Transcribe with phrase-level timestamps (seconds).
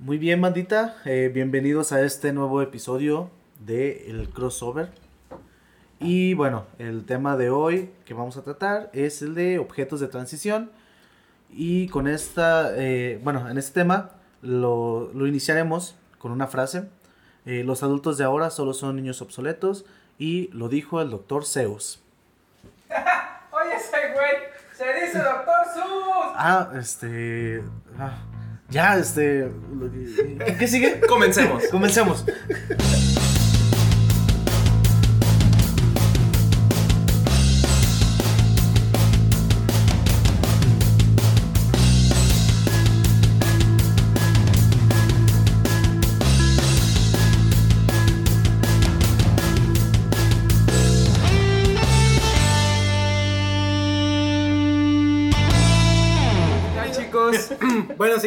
[0.00, 0.96] Muy bien, bandita.
[1.04, 4.88] Eh, bienvenidos a este nuevo episodio de El Crossover.
[5.98, 10.08] Y bueno, el tema de hoy que vamos a tratar es el de objetos de
[10.08, 10.70] transición.
[11.50, 16.88] Y con esta, eh, bueno, en este tema lo, lo iniciaremos con una frase.
[17.44, 19.84] Eh, los adultos de ahora solo son niños obsoletos
[20.18, 22.02] y lo dijo el doctor Zeus.
[22.88, 24.30] Oye, ese güey,
[24.74, 26.32] se dice doctor Sus.
[26.36, 27.62] Ah, este...
[27.98, 28.16] ah,
[28.70, 29.48] ya, este...
[30.58, 31.00] ¿Qué sigue?
[31.00, 31.64] Comencemos.
[31.70, 32.24] Comencemos.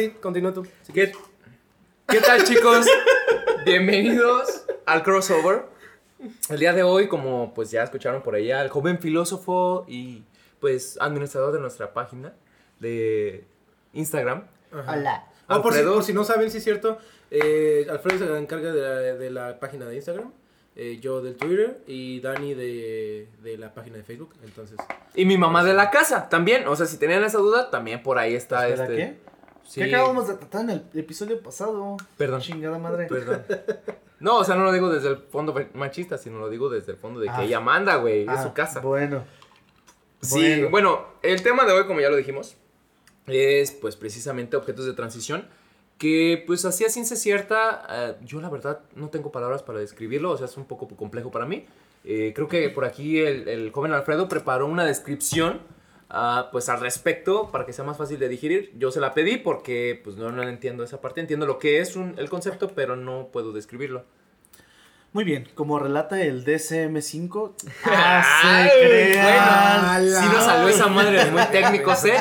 [0.04, 0.66] Sí, continúa tú.
[0.92, 1.12] ¿Qué,
[2.08, 2.86] ¿Qué tal, chicos?
[3.64, 5.62] Bienvenidos al crossover.
[6.48, 10.24] El día de hoy, como pues ya escucharon por allá, el joven filósofo y
[10.60, 12.32] pues administrador de nuestra página
[12.80, 13.44] de
[13.92, 14.46] Instagram.
[14.72, 15.26] Hola.
[15.48, 16.98] Ah, por si, por si no saben, si es cierto,
[17.30, 20.32] eh, Alfredo se encarga de la, de la página de Instagram,
[20.76, 24.34] eh, yo del Twitter y Dani de, de la página de Facebook.
[24.42, 24.78] Entonces,
[25.14, 26.66] Y mi mamá de la casa también.
[26.66, 28.96] O sea, si tenían esa duda, también por ahí está este.
[28.96, 29.33] ¿qué?
[29.66, 29.80] Sí.
[29.80, 31.96] ¿Qué acabamos de tratar en el episodio pasado?
[32.16, 32.40] Perdón.
[32.40, 33.06] Chingada madre.
[33.06, 33.42] Perdón.
[34.20, 36.98] No, o sea, no lo digo desde el fondo machista, sino lo digo desde el
[36.98, 37.44] fondo de que Ah.
[37.44, 38.22] ella manda, güey.
[38.22, 38.80] Es Ah, su casa.
[38.80, 39.24] Bueno.
[40.20, 40.70] Sí, Bueno.
[40.70, 41.06] bueno.
[41.22, 42.56] el tema de hoy, como ya lo dijimos,
[43.26, 45.46] es pues precisamente objetos de transición.
[45.98, 50.30] Que pues así a ciencia cierta, eh, yo la verdad no tengo palabras para describirlo,
[50.32, 51.66] o sea, es un poco complejo para mí.
[52.04, 55.60] Eh, creo que por aquí el, el joven Alfredo preparó una descripción
[56.14, 58.72] ah, pues al respecto para que sea más fácil de digerir.
[58.78, 61.96] Yo se la pedí porque pues no, no entiendo esa parte, entiendo lo que es
[61.96, 64.04] un- el concepto, pero no puedo describirlo.
[65.12, 67.52] Muy bien, como relata el DSM5.
[67.84, 69.84] Ay, se crean.
[70.02, 72.16] bueno, sí nos salió esa madre de muy técnicos, ¿eh?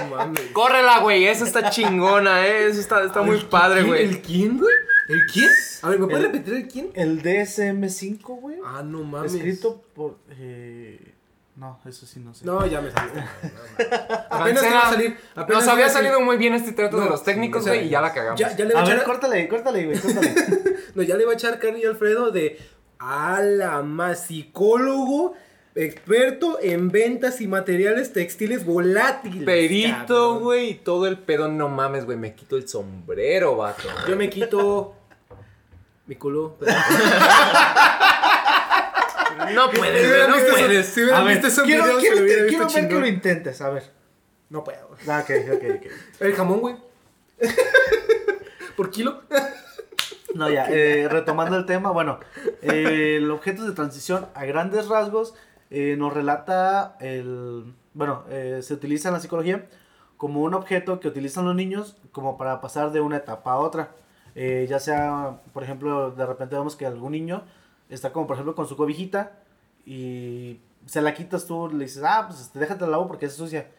[0.53, 2.67] Córrela, güey, eso está chingona, ¿eh?
[2.67, 4.21] Eso está, está muy padre, ¿El güey.
[4.21, 4.75] quién, güey?
[5.09, 5.49] ¿El quién?
[5.81, 6.91] A ver, ¿me puedes El- repetir el quién?
[6.93, 8.57] El DSM5, güey.
[8.63, 9.33] Ah, no mames.
[9.33, 10.17] escrito por.
[10.39, 11.12] Eh...
[11.55, 12.45] No, eso sí no sé.
[12.45, 12.95] No, ya me no.
[14.29, 15.17] Apenas iba a salir.
[15.35, 18.11] Apenas Nos había salido muy bien este trato de los técnicos, güey, y ya la
[18.11, 18.39] cagamos.
[18.39, 19.05] Ya, ya le va A a ver, echar.
[19.07, 20.33] córtale, córtale, güey, córtale.
[20.95, 22.59] No, ya le va a echar carne y Alfredo de
[22.99, 25.33] a la más psicólogo,
[25.75, 29.43] experto en ventas y materiales textiles volátiles.
[29.43, 33.83] Perito, güey, y todo el pedo, no mames, güey, me quito el sombrero, vato.
[34.07, 34.95] Yo me quito
[36.05, 36.57] mi culo.
[39.51, 40.85] No puedes, güey, no puedes.
[40.87, 43.83] Si hubieran visto quiero, se quiero visto ver que lo intentes, a ver.
[44.49, 44.89] No puedo.
[45.07, 45.91] Ah, ok, ok, ok.
[46.19, 46.75] El jamón, güey.
[48.77, 49.21] ¿Por kilo?
[50.35, 52.19] No, ya, eh, retomando el tema, bueno,
[52.61, 55.35] eh, el objeto de transición a grandes rasgos
[55.69, 59.67] eh, nos relata el, bueno, eh, se utiliza en la psicología
[60.17, 63.91] como un objeto que utilizan los niños como para pasar de una etapa a otra.
[64.35, 67.43] Eh, ya sea, por ejemplo, de repente vemos que algún niño
[67.89, 69.33] está como, por ejemplo, con su cobijita
[69.85, 73.33] y se la quitas tú, le dices, ah, pues este, déjate la lavo porque es
[73.33, 73.69] sucia.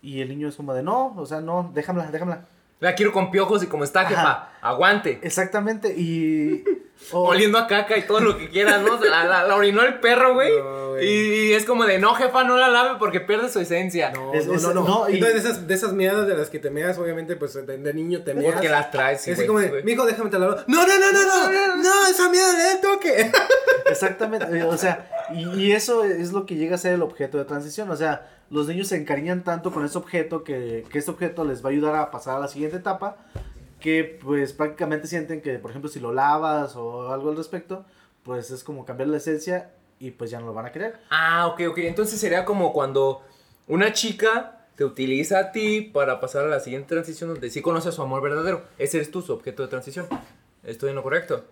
[0.00, 2.46] Y el niño es como de, no, o sea, no, déjamela, déjamela.
[2.80, 5.20] La quiero con piojos y como está, jefa, aguante.
[5.22, 6.64] Exactamente, y...
[7.10, 8.98] o- Oliendo a caca y todo lo que quieras, ¿no?
[9.04, 10.50] La, la- la orinó el perro, güey.
[10.56, 14.10] No, y, y es como de, no, jefa, no la lave porque pierde su esencia.
[14.12, 14.84] No, Es- no, es- no, no.
[14.86, 17.54] no, y- Entonces, de esas, de esas meadas de las que te meas, obviamente, pues
[17.54, 18.52] de, de niño te meas.
[18.54, 20.60] Porque las traes, sí, es así güey, como de, mijo, déjame te la lavo".
[20.66, 21.76] No, no, no, no, no.
[21.82, 23.32] No, esa mierda le da el toque.
[23.90, 27.38] Exactamente, eh, o sea, y, y eso es lo que llega a ser el objeto
[27.38, 31.10] de transición, o sea, los niños se encariñan tanto con ese objeto que, que ese
[31.10, 33.16] objeto les va a ayudar a pasar a la siguiente etapa,
[33.82, 37.84] que pues prácticamente sienten que, por ejemplo, si lo lavas o algo al respecto,
[38.22, 40.98] pues es como cambiar la esencia y pues ya no lo van a querer.
[41.10, 41.78] Ah, ok, ok.
[41.78, 43.22] Entonces sería como cuando
[43.66, 47.90] una chica te utiliza a ti para pasar a la siguiente transición donde sí conoce
[47.90, 48.64] a su amor verdadero.
[48.78, 50.06] Ese eres tú, su objeto de transición.
[50.62, 51.44] Estoy en lo correcto.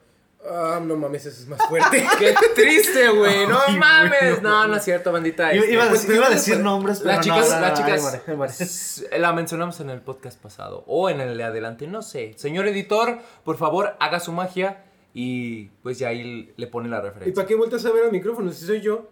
[0.48, 2.06] Ah, no mames, eso es más fuerte.
[2.18, 3.46] ¡Qué triste, güey!
[3.46, 4.40] ¡No Ay, mames!
[4.40, 5.52] No, no es cierto, bandita.
[5.52, 7.48] Iba, Este, iba a pues, decir, iba a pero- decir nombres, pero Las no, chicas,
[7.50, 8.52] no, no, las no, chicas, ahí muere.
[8.58, 12.32] s- la mencionamos en el podcast pasado o en el de adelante, no sé.
[12.36, 17.02] Señor editor, por favor, haga su magia y pues ya ahí le pone la ¿Y
[17.02, 17.34] referencia.
[17.34, 19.10] para qué vueltas a ver al micrófono si soy yo?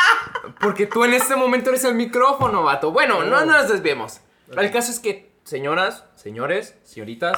[0.60, 2.92] Porque tú en este momento eres el micrófono, vato.
[2.92, 4.20] Bueno, no nos desviemos.
[4.56, 7.34] El caso es que, señoras, señores, señoritas,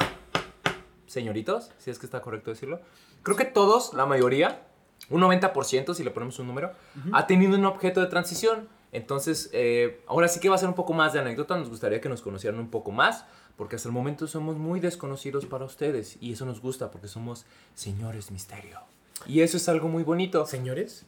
[1.05, 2.79] señoritos, si es que está correcto decirlo,
[3.25, 4.61] creo que todos, la mayoría,
[5.09, 6.71] un 90% si le ponemos un número,
[7.11, 8.69] ha tenido un objeto de transición.
[8.91, 11.57] Entonces, eh, ahora sí que va a ser un poco más de anécdota.
[11.57, 13.25] Nos gustaría que nos conocieran un poco más
[13.57, 17.45] porque hasta el momento somos muy desconocidos para ustedes y eso nos gusta porque somos
[17.73, 18.79] señores misterio.
[19.25, 20.45] Y eso es algo muy bonito.
[20.45, 21.05] ¿Señores?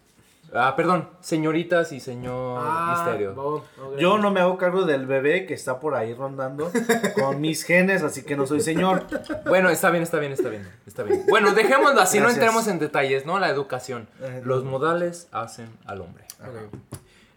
[0.53, 2.61] Ah, perdón, señoritas y señor
[2.91, 3.35] misterio.
[3.35, 3.97] vamos, ok.
[3.97, 6.71] Yo no me hago cargo del bebé que está por ahí rondando
[7.15, 9.05] con mis genes, así que no soy señor.
[9.45, 11.25] Bueno, está bien, está bien, está bien, está bien.
[11.29, 13.39] Bueno, dejémoslo así, no entremos en detalles, ¿no?
[13.39, 14.07] La educación.
[14.21, 16.23] Eh, Los modales hacen al hombre.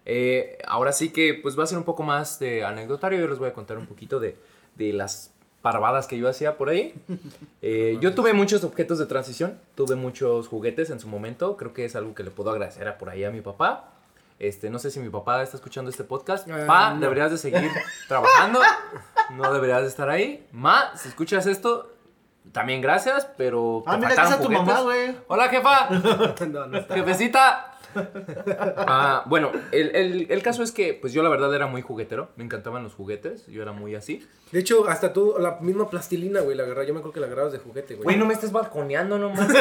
[0.05, 3.19] Eh, ahora sí que pues va a ser un poco más de anecdotario.
[3.19, 4.37] Yo les voy a contar un poquito de,
[4.75, 5.30] de las
[5.61, 6.93] parvadas que yo hacía por ahí.
[7.63, 11.57] Eh, yo tuve muchos objetos de transición, tuve muchos juguetes en su momento.
[11.57, 13.91] Creo que es algo que le puedo agradecer a por ahí a mi papá.
[14.39, 16.49] Este, no sé si mi papá está escuchando este podcast.
[16.49, 17.69] Ah, Pa, deberías de seguir
[18.07, 18.59] trabajando.
[19.35, 20.47] No deberías de estar ahí.
[20.51, 21.91] Ma, si escuchas esto,
[22.51, 25.15] también gracias, pero Ah, mira, tu mamá, güey.
[25.27, 25.87] Hola, jefa.
[26.49, 26.95] No, no está.
[26.95, 27.70] Jefecita.
[28.77, 32.29] Ah, bueno, el, el- el caso es que, pues yo la verdad era muy juguetero.
[32.35, 33.45] Me encantaban los juguetes.
[33.47, 34.25] Yo era muy así.
[34.51, 36.85] De hecho, hasta tú, la misma plastilina, güey, la agarraba.
[36.87, 38.03] Yo me acuerdo que la agarrabas de juguete, güey.
[38.03, 39.47] Güey, no me estés balconeando nomás.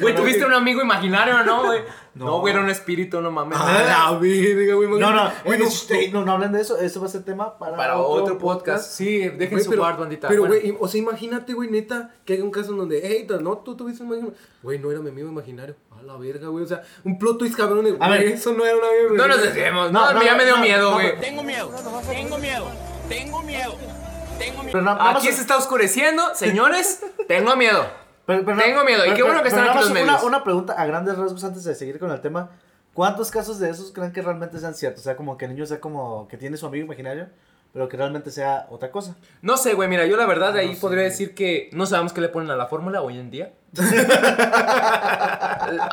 [0.00, 1.80] Güey, ¿tuviste un amigo imaginario, no, güey?
[2.14, 3.56] No, güey, era un espíritu, no mames.
[3.60, 4.88] Ah, la verga, güey.
[4.88, 7.96] No, no, shh, no, no hablen de eso, eso va a ser tema para, Para
[7.98, 8.90] otro podcast.
[8.90, 10.26] Sí, dejen Güey, su pero, guard, bandita.
[10.28, 13.26] pero, Bueno, güey, o sea, imagínate, güey, neta, que haya un caso en donde, hey,
[13.40, 14.32] no, tú tuviste un amigo.
[14.62, 15.76] Güey, no era mi amigo imaginario.
[15.96, 16.64] A la verga, güey.
[16.64, 17.84] O sea, un plot twist cabrón.
[17.84, 18.32] de, A güey, ver.
[18.32, 19.44] eso no era un amigo no nos imaginario.
[19.46, 19.92] desviemos.
[19.92, 21.20] No, No, no, ya me dio no, miedo, no, güey.
[21.20, 21.70] Tengo miedo,
[22.08, 22.66] tengo miedo,
[23.08, 23.74] tengo miedo,
[24.38, 24.96] tengo miedo.
[25.00, 27.00] Aquí se está oscureciendo, señores.
[27.28, 27.86] Tengo miedo.
[28.28, 30.22] Pero- pero- tengo miedo, y qué bueno que están aquí los más una, medios.
[30.22, 32.50] una pregunta a grandes rasgos antes de seguir con el tema.
[32.94, 35.00] ¿Cuántos casos de esos creen que realmente sean ciertos?
[35.00, 37.28] O sea, como que el niño sea como que tiene su amigo imaginario,
[37.72, 39.14] pero que realmente sea otra cosa.
[39.40, 42.20] No sé, güey, mira, yo la verdad de ahí podría decir que no sabemos qué
[42.20, 43.52] le ponen a la fórmula hoy en día.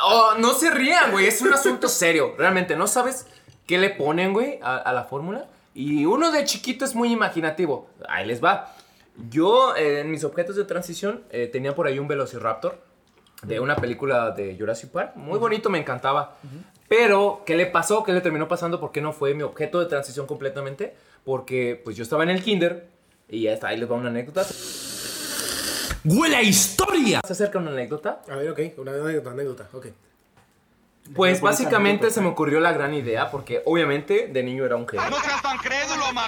[0.02, 2.34] oh, no se rían, güey, es un asunto serio.
[2.38, 3.26] Realmente, no sabes
[3.66, 5.46] qué le ponen, güey, a, a la fórmula.
[5.74, 7.88] Y uno de chiquito es muy imaginativo.
[8.08, 8.74] Ahí les va.
[9.30, 12.78] Yo, eh, en mis objetos de transición, eh, tenía por ahí un Velociraptor
[13.42, 15.16] de una película de Jurassic Park.
[15.16, 16.36] Muy bonito, me encantaba.
[16.88, 18.04] Pero, ¿qué le pasó?
[18.04, 18.78] ¿Qué le terminó pasando?
[18.78, 20.94] ¿Por qué no fue mi objeto de transición completamente?
[21.24, 22.88] Porque, pues yo estaba en el kinder
[23.28, 24.46] y ya está, ahí les va una anécdota.
[26.04, 27.20] ¡Huele a historia!
[27.26, 28.22] ¿Se acerca una anécdota?
[28.28, 29.86] A ver, ok, una anécdota, anécdota, ok.
[31.14, 35.08] Pues básicamente se me ocurrió la gran idea porque obviamente de niño era un genio.
[35.08, 36.26] No seas tan crédulo, mamá.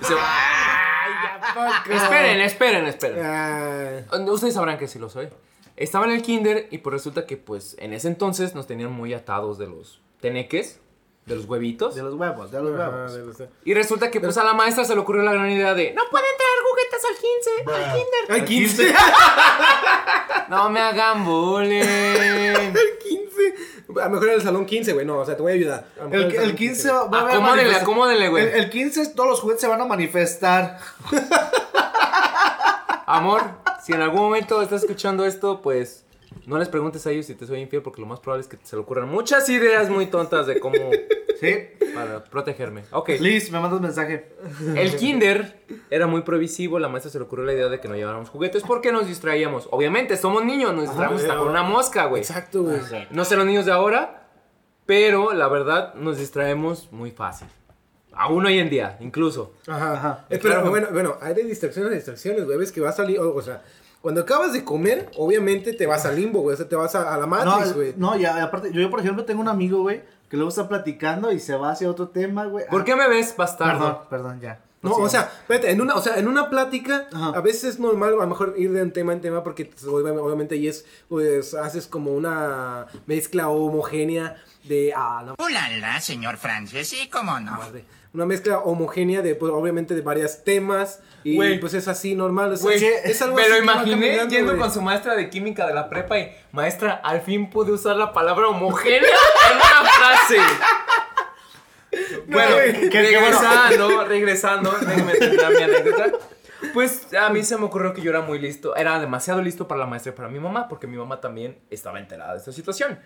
[1.91, 3.25] Esperen, esperen, esperen.
[3.25, 5.29] Ah, Ustedes sabrán que sí lo soy.
[5.77, 9.15] Estaba en el kinder y pues resulta que pues en ese entonces nos tenían muy
[9.15, 10.81] atados de los teneques,
[11.29, 11.95] de los huevitos.
[11.95, 13.13] De los huevos, de los ajá, huevos.
[13.15, 15.75] de los- Y resulta que pues a la maestra se le ocurrió la gran idea
[15.75, 18.25] de no pueden traer juguetes al 15, al kinder.
[18.31, 18.95] Ay, 15.
[20.49, 21.83] No me hagan bullying.
[21.83, 23.55] 15.
[24.01, 25.05] A lo mejor era el salón 15, güey.
[25.05, 25.87] No, o sea, te voy a ayudar.
[26.01, 28.45] A El, era el salón 15 va a haber Acomódenle, acomódenle, güey.
[28.45, 30.79] El, el 15 todos los juguetes se van a manifestar.
[33.07, 33.43] Amor,
[33.83, 36.05] si en algún momento estás escuchando esto, pues
[36.47, 38.59] no les preguntes a ellos si te soy infiel porque lo más probable es que
[38.63, 40.77] se le ocurran muchas ideas muy tontas de cómo
[41.40, 41.55] Sí.
[41.94, 42.82] para protegerme.
[42.90, 43.11] Ok.
[43.20, 44.32] Liz, me mandas mensaje.
[44.75, 47.94] El kinder era muy prohibisivo, la maestra se le ocurrió la idea de que no
[47.94, 49.69] lleváramos juguetes porque nos distraíamos.
[49.70, 52.23] Obviamente, somos niños, nos distraemos hasta con una mosca, güey.
[52.23, 52.79] Exacto, güey.
[53.11, 54.29] No sé los niños de ahora,
[54.87, 57.49] pero la verdad nos distraemos muy fácil.
[58.12, 59.55] Aún hoy en día, incluso.
[59.69, 59.93] Ajá.
[59.93, 60.25] Ajá.
[60.31, 60.70] Eh, pero Claro.
[60.70, 62.58] bueno, bueno, hay de distracciones a distracciones, güey.
[62.58, 63.62] Ves que va a salir, o, o sea,
[64.00, 66.55] cuando acabas de comer, obviamente te vas al limbo, güey.
[66.55, 67.94] O sea, te vas a, a la Matrix, No, güey.
[67.96, 71.32] no, ya, aparte, yo, yo, por ejemplo tengo un amigo, güey, que luego está platicando
[71.32, 72.67] y se va hacia otro tema, güey.
[72.69, 74.06] ¿Por Ah, qué me ves, Perdón, bastardo?
[74.11, 74.61] perdón, ya.
[74.81, 77.32] No, o sea, espérate, en una, o sea, en una plática, Ajá.
[77.37, 79.85] a veces es normal a lo mejor ir de un tema en tema porque pues,
[79.87, 86.37] obvi- obviamente ahí es, pues, haces como una mezcla homogénea de, ah, la Ulala, señor
[86.37, 87.53] Francis, sí, cómo no.
[87.53, 87.85] madre.
[88.15, 91.01] Una mezcla homogénea de, pues, obviamente, de varias temas.
[91.25, 91.61] Y Güey.
[91.61, 92.53] pues es así normal.
[92.53, 94.63] o sea, Güey, es algo me así lo que va imaginé caminando, yendo güey.
[94.63, 98.13] con su maestra de química de la prepa y maestra, al fin pude usar la
[98.13, 99.01] palabra homogénea
[99.51, 100.37] en una frase.
[102.27, 102.57] bueno,
[102.91, 106.13] regresando, regresando, déjenme terminar mi anécdota.
[106.75, 109.81] Pues a mí se me ocurrió que yo era muy listo, era demasiado listo para
[109.81, 112.99] la maestra y para mi mamá, porque mi mamá también estaba enterada de esta situación.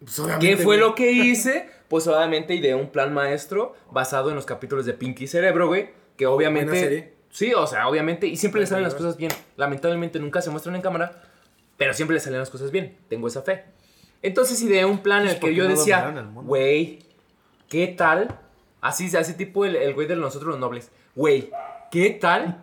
[0.00, 1.68] Pues, ¿Qué fue lo que hice?
[1.88, 5.90] Pues obviamente ideé un plan maestro basado en los capítulos de Pinky Cerebro, güey.
[6.16, 6.70] Que obviamente.
[6.70, 7.12] Buena serie.
[7.30, 8.26] Sí, o sea, obviamente.
[8.26, 9.32] Y siempre le salen las cosas bien.
[9.56, 11.22] Lamentablemente nunca se muestran en cámara.
[11.76, 12.96] Pero siempre le salen las cosas bien.
[13.08, 13.64] Tengo esa fe.
[14.22, 17.00] Entonces ideé un plan en el que yo decía, güey,
[17.68, 18.38] ¿qué tal?
[18.80, 20.90] Así, así tipo el, el güey de nosotros los nobles.
[21.14, 21.50] Güey,
[21.90, 22.62] ¿qué tal?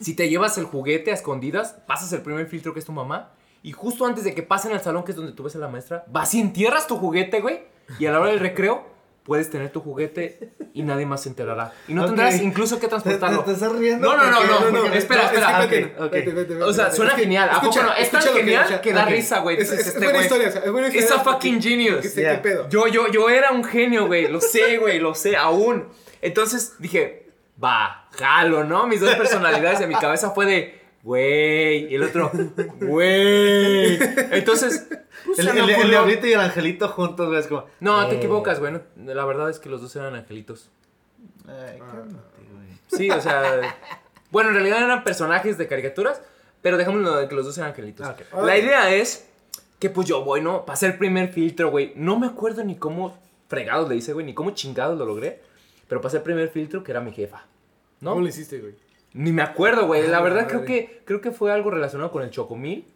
[0.00, 3.32] Si te llevas el juguete a escondidas, pasas el primer filtro que es tu mamá.
[3.62, 5.68] Y justo antes de que pasen al salón, que es donde tú ves a la
[5.68, 7.62] maestra, vas y entierras tu juguete, güey.
[7.98, 8.86] Y a la hora del recreo,
[9.24, 11.72] puedes tener tu juguete y nadie más se enterará.
[11.88, 13.42] Y no tendrás incluso que ¿Te, te, transportarlo.
[13.44, 14.06] te estás riendo?
[14.06, 16.66] No, no, no, no, espera, espera.
[16.66, 17.48] O sea, suena Es que- genial.
[17.50, 17.94] ¿A poco escucha, no?
[17.94, 19.56] Es tan escucha lo que- genial escucha, que da risa, güey.
[19.60, 22.14] Es, es- es este buena güey, historia, es buena It's a historia fucking genius.
[22.14, 22.32] Yeah.
[22.36, 22.68] qué pedo.
[22.68, 24.28] Yo, yo, yo era un genio, güey.
[24.28, 25.88] Lo sé, güey, lo sé, aún.
[26.20, 27.30] Entonces dije,
[27.62, 28.86] va, jalo, ¿no?
[28.86, 31.90] Mis dos personalidades en mi cabeza fue de, güey.
[31.90, 32.30] Y el otro,
[32.80, 33.98] güey.
[34.32, 34.86] Entonces,
[35.36, 37.66] El, el, el diablito y el angelito juntos, güey, es como...
[37.80, 38.72] No, te eh, equivocas, güey.
[38.72, 40.70] no- la verdad es que los dos eran angelitos.
[41.46, 42.68] Ay, cálmate, güey.
[42.88, 43.76] Sí, o sea.
[44.30, 46.20] bueno, en realidad eran personajes de caricaturas,
[46.62, 48.06] pero dejémoslo de que los dos eran angelitos.
[48.42, 49.28] La idea es
[49.78, 50.64] que, pues yo voy, ¿no?
[50.64, 51.92] Pasé el primer filtro, güey.
[51.96, 55.42] No me acuerdo ni cómo fregados le hice, güey, ni cómo chingados lo logré.
[55.88, 57.44] Pero pasé el primer filtro que era mi jefa.
[58.00, 58.10] ¿No?
[58.10, 58.74] ¿Cómo lo hiciste, güey?
[59.12, 60.06] Ni me acuerdo, güey.
[60.08, 62.86] La Ah, verdad creo que, creo que fue algo relacionado con el chocomil.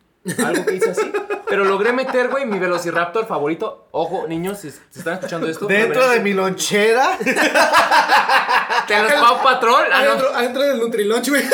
[0.44, 1.12] Algo que hice así.
[1.48, 3.88] Pero logré meter, güey, mi Velociraptor favorito.
[3.92, 5.66] Ojo, niños, si, si están escuchando esto.
[5.66, 7.18] Dentro de mi lonchera.
[8.88, 9.84] De los Pau Patrol.
[9.92, 11.44] ah, adentro del Nutrilunch, güey.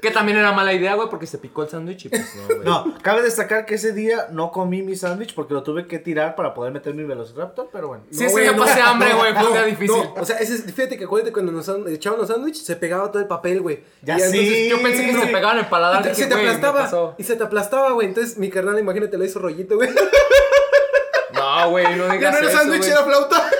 [0.00, 2.58] Que también era mala idea, güey, porque se picó el sándwich y pues no, güey.
[2.60, 6.34] No, cabe destacar que ese día no comí mi sándwich porque lo tuve que tirar
[6.36, 8.04] para poder meter mi Velociraptor, pero bueno.
[8.10, 9.96] Sí, ese día pasé hambre, güey, fue un día difícil.
[9.96, 13.10] No, o sea, ese, es- fíjate que acuérdate cuando nos echaban los sándwiches, se pegaba
[13.10, 13.82] todo el papel, güey.
[14.02, 14.68] Ya Y sí.
[14.70, 16.02] Yo pensé que se pegaban el paladar.
[16.02, 17.14] Dije, se te güey, ¿qué aplastaba.
[17.18, 18.08] Y se te aplastaba, güey.
[18.08, 19.90] Entonces mi carnal, imagínate, le hizo rollito, güey.
[21.32, 23.50] No, güey, no Ya digas no era sándwich, era flauta.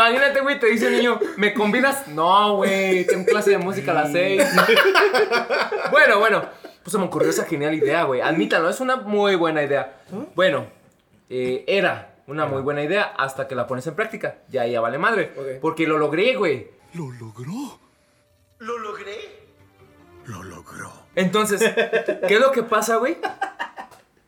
[0.00, 2.08] Imagínate, güey, te dice el niño, ¿me convidas?
[2.08, 4.42] No, güey, tengo clase de música a las seis.
[5.90, 6.42] bueno, bueno,
[6.82, 8.22] pues se me ocurrió esa genial idea, güey.
[8.22, 10.00] Admítalo, es una muy buena idea.
[10.34, 10.68] Bueno,
[11.28, 14.38] eh, era una muy buena idea hasta que la pones en práctica.
[14.48, 15.34] Ya, ya vale madre.
[15.36, 15.60] Ok.
[15.60, 16.70] Porque lo logré, güey.
[16.94, 17.78] ¿Lo logró?
[18.58, 19.18] ¿Lo logré?
[20.24, 20.90] Lo logró.
[21.14, 21.60] Entonces,
[22.26, 23.18] ¿qué es lo que pasa, güey?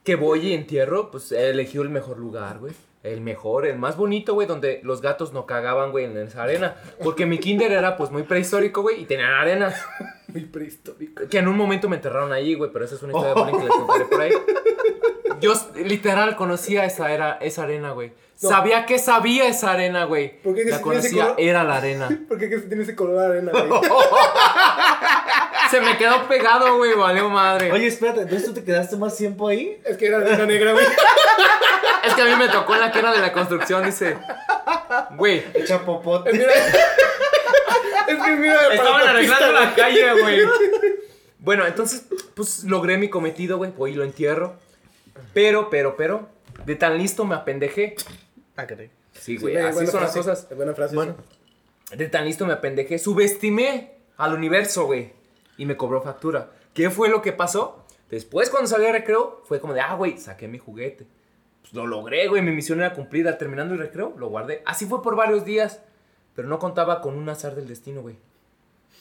[0.05, 2.75] Que voy y entierro, pues elegí el mejor lugar, güey.
[3.03, 6.77] El mejor, el más bonito, güey, donde los gatos no cagaban, güey, en esa arena.
[7.03, 9.75] Porque mi kinder era, pues, muy prehistórico, güey, y tenían arena.
[10.29, 11.29] Muy prehistórico.
[11.29, 13.65] Que en un momento me enterraron ahí, güey, pero esa es una historia bullying que
[13.67, 14.33] les contaré por ahí.
[15.43, 15.53] Yo,
[15.85, 18.13] literal, conocía esa, era, esa arena, güey.
[18.41, 18.49] No.
[18.49, 20.41] Sabía que sabía esa arena, güey.
[20.41, 21.37] ¿Por qué que La se conocía, color?
[21.39, 22.09] era la arena.
[22.29, 23.69] ¿Por qué que se tiene ese color de arena, güey?
[25.71, 27.73] Se me quedó pegado, güey, valió madre.
[27.73, 29.81] Oye, espérate, entonces tú te quedaste más tiempo ahí.
[29.85, 30.85] Es que era arena negra, güey.
[32.05, 34.19] Es que a mí me tocó en la que era de la construcción, dice.
[35.17, 36.33] Güey, Echa popote.
[36.33, 36.53] Mira.
[38.09, 40.41] Es que mira, estaban la arreglando la calle, güey.
[41.39, 42.05] Bueno, entonces,
[42.35, 43.71] pues logré mi cometido, güey.
[43.71, 44.57] Voy y lo entierro.
[45.35, 46.29] Pero, pero, pero,
[46.65, 47.97] de tan listo me apendejé.
[48.57, 48.91] Ah, caray.
[49.13, 50.47] Sí, Sí, güey, buena así son las frase, cosas.
[50.51, 50.95] es Buena frase.
[50.95, 51.17] Bueno.
[51.91, 52.99] De tan listo me apendejé.
[52.99, 55.13] Subestimé al universo, güey.
[55.57, 56.51] Y me cobró factura.
[56.75, 57.85] ¿Qué fue lo que pasó?
[58.11, 61.07] Después, cuando salí al recreo, fue como de, ah, güey, saqué mi juguete.
[61.73, 62.43] Pues lo logré, güey.
[62.43, 63.39] Mi misión era cumplida.
[63.39, 64.63] Terminando el recreo, lo guardé.
[64.67, 65.81] Así fue por varios días.
[66.35, 68.17] Pero no contaba con un azar del destino, güey.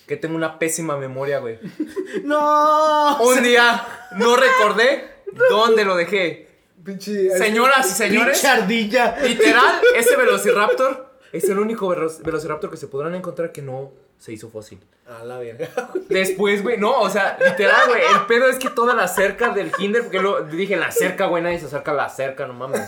[0.07, 1.59] Que tengo una pésima memoria, güey.
[2.23, 3.17] ¡No!
[3.21, 3.85] Un día
[4.17, 5.09] no recordé
[5.49, 6.47] dónde lo dejé.
[6.83, 7.29] Pinche.
[7.37, 13.13] Señoras y señores, ¡Pinche literal, ese Velociraptor es el único velo- Velociraptor que se podrán
[13.15, 14.79] encontrar que no se hizo fósil.
[15.07, 15.67] A la verga.
[16.09, 19.71] Después, güey, no, o sea, literal, güey, el pedo es que toda la cerca del
[19.71, 22.87] kinder, porque lo dije, la cerca, güey, nadie se acerca a la cerca, no mames.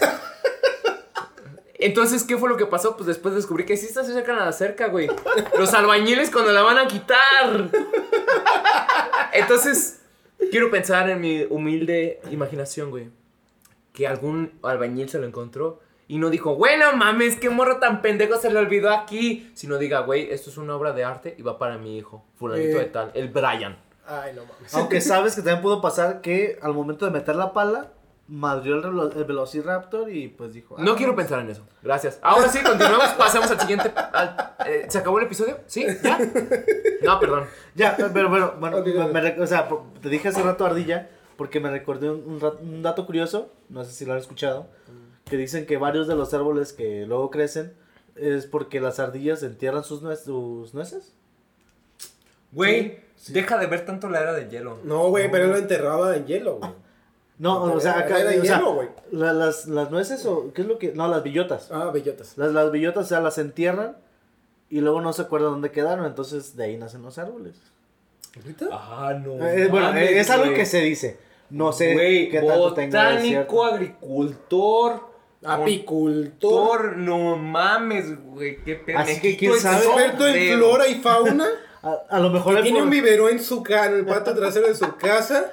[1.74, 2.96] Entonces, ¿qué fue lo que pasó?
[2.96, 5.10] Pues después descubrí que sí se acercan a la cerca, güey.
[5.58, 7.68] Los albañiles cuando la van a quitar.
[9.34, 10.02] Entonces,
[10.52, 13.10] quiero pensar en mi humilde imaginación, güey.
[13.92, 18.38] Que algún albañil se lo encontró y no dijo, bueno, mames, qué morro tan pendejo
[18.38, 19.50] se le olvidó aquí.
[19.54, 22.78] Sino diga, güey, esto es una obra de arte y va para mi hijo, fulanito
[22.78, 22.82] Eh.
[22.82, 23.78] de tal, el Brian.
[24.06, 24.74] Ay, no mames.
[24.76, 27.92] Aunque sabes que también pudo pasar que al momento de meter la pala,
[28.28, 30.76] madrió el, Velociraptor y pues dijo...
[30.80, 31.66] No ah, quiero pensar en eso.
[31.82, 32.20] Gracias.
[32.22, 33.10] Ahora sí, continuamos.
[33.18, 33.92] Pasamos al siguiente.
[33.96, 35.60] al- eh, ¿Se acabó el episodio?
[35.68, 35.86] ¿Sí?
[36.02, 36.18] ¿Ya?
[37.04, 37.46] No, perdón.
[37.76, 39.68] Ya, pero bueno, bueno me- me o sea,
[40.02, 43.84] te dije hace rato ardilla porque me recordé un, un rat- un dato curioso, no
[43.84, 44.68] sé si lo han escuchado,
[45.34, 47.74] que dicen que varios de los árboles que luego crecen
[48.16, 51.12] es porque las ardillas entierran sus, nuez- sus nueces.
[52.52, 53.00] Güey,
[53.30, 54.78] deja de ver tanto la era del hielo.
[54.84, 56.72] No, güey, pero él lo enterraba en hielo, güey.
[57.40, 58.90] No, o sea, acá, Era de o sea, hielo, güey.
[59.12, 60.92] la- las, las nueces o qué es lo que...
[60.92, 61.70] No, las billotas.
[61.72, 62.38] Ah, bellotas.
[62.38, 63.98] Las, las billotas, o sea, las entierran
[64.70, 67.56] y luego no se acuerdan dónde quedaron, entonces de ahí nacen los árboles.
[68.38, 68.68] ¿Ahorita?
[68.72, 69.44] Ah, no.
[69.48, 71.18] Eh, bueno, mames, es algo que se dice.
[71.50, 75.13] No sé Güey, qué tanto tenga de botánico, agricultor,
[75.46, 76.98] Apicultor.
[76.98, 79.00] no mames, güey, qué pedo.
[79.00, 79.14] Así.
[79.14, 81.48] Experto en flora y fauna.
[81.84, 84.76] A, a lo mejor Tiene un vivero en su ca en el patio trasero de
[84.76, 85.52] su casa.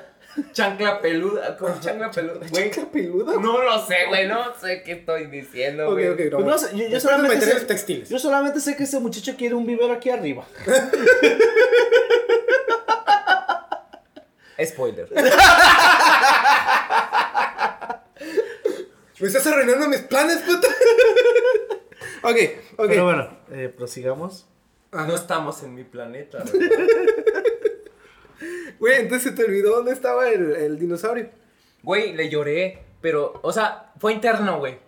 [0.53, 1.57] Chancla peluda.
[1.57, 2.47] ¿Cómo chancla peluda?
[2.49, 2.71] Güey.
[2.71, 3.33] ¿Chancla peluda?
[3.41, 4.29] No lo sé, güey.
[4.29, 6.07] No sé qué estoy diciendo, güey.
[6.09, 6.37] ok, no.
[6.37, 8.09] Pues no sé, yo, solamente sé, textiles.
[8.09, 10.45] yo solamente sé que ese muchacho quiere un vivero aquí arriba.
[14.65, 15.09] Spoiler.
[19.21, 20.69] Me estás arruinando mis planes, puta.
[22.23, 22.37] ok,
[22.77, 22.87] ok.
[22.89, 24.47] Pero bueno, eh, prosigamos.
[24.93, 26.43] No estamos en mi planeta,
[28.81, 28.97] güey.
[28.97, 31.31] Entonces se te olvidó dónde estaba el, el dinosaurio.
[31.83, 34.79] Güey, le lloré, pero, o sea, fue interno, güey.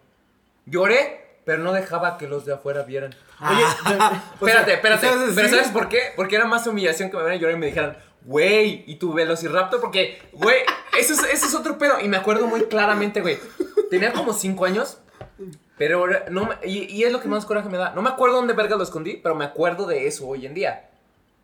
[0.66, 3.14] Lloré, pero no dejaba que los de afuera vieran.
[3.40, 3.62] Oye,
[4.34, 5.06] espérate, espérate.
[5.06, 5.48] ¿sabes Pero?
[5.48, 6.12] ¿sabes por qué?
[6.16, 9.80] Porque era más humillación que me vieran llorar y me dijeran, güey, ¿y tu Velociraptor?
[9.80, 10.58] Porque, güey,
[10.98, 12.00] eso es, eso es otro pedo.
[12.00, 13.38] Y me acuerdo muy claramente, güey.
[13.92, 14.96] Tenía como 5 años.
[15.76, 17.92] Pero no me- y, es lo que más coraje me da.
[17.94, 20.88] No me acuerdo dónde verga lo escondí, pero me acuerdo de eso hoy en día.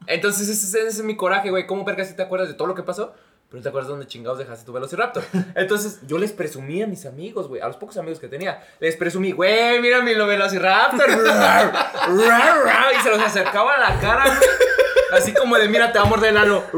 [0.07, 1.67] Entonces ese, es- ese es mi coraje, güey.
[1.67, 3.13] ¿Cómo verga si te acuerdas de todo lo que pasó?
[3.51, 5.25] Pero no te acuerdas dónde chingados dejaste tu Velociraptor.
[5.55, 7.61] Entonces yo les presumí a mis amigos, güey.
[7.61, 8.63] A los pocos amigos que tenía.
[8.81, 11.07] Les presumí, güey, mira mi Velociraptor.
[12.99, 14.49] Y se los acercaba a la cara, güey.
[15.13, 16.63] Así como de, mira, te va a morder el ano.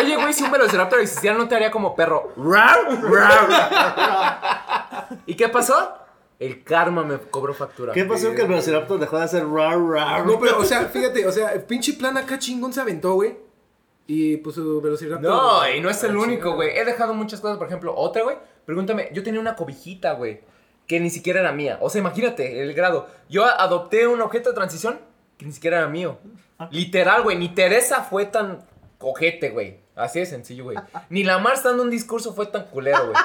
[0.00, 2.32] Oye, güey, si un Velociraptor existiera, no te haría como perro.
[5.26, 5.94] ¿Y qué pasó?
[6.38, 7.92] El karma me cobró factura.
[7.92, 10.26] ¿Qué pasó que el Velociraptor dejó de hacer rar rar?
[10.26, 13.36] No, pero, o sea, fíjate, o sea, el pinche plan acá chingón se aventó, güey.
[14.06, 15.30] Y pues su velociraptor.
[15.30, 16.76] No, y no es el Ah, único, güey.
[16.76, 18.36] He dejado muchas cosas, por ejemplo, otra, güey.
[18.64, 20.40] Pregúntame, yo tenía una cobijita, güey,
[20.88, 21.78] que ni siquiera era mía.
[21.80, 23.06] O sea, imagínate el grado.
[23.28, 24.98] Yo adopté un objeto de transición
[25.36, 26.18] que ni siquiera era mío.
[26.70, 27.36] Literal, güey.
[27.38, 28.64] Ni Teresa fue tan
[28.98, 29.79] cojete, güey.
[30.00, 30.76] Así de sencillo, güey.
[31.08, 33.16] Ni la Mars dando un discurso fue tan culero, güey.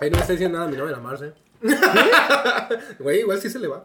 [0.00, 1.32] Ahí no me está diciendo nada mi novia, la Marce.
[2.98, 3.84] Güey, igual sí se le va.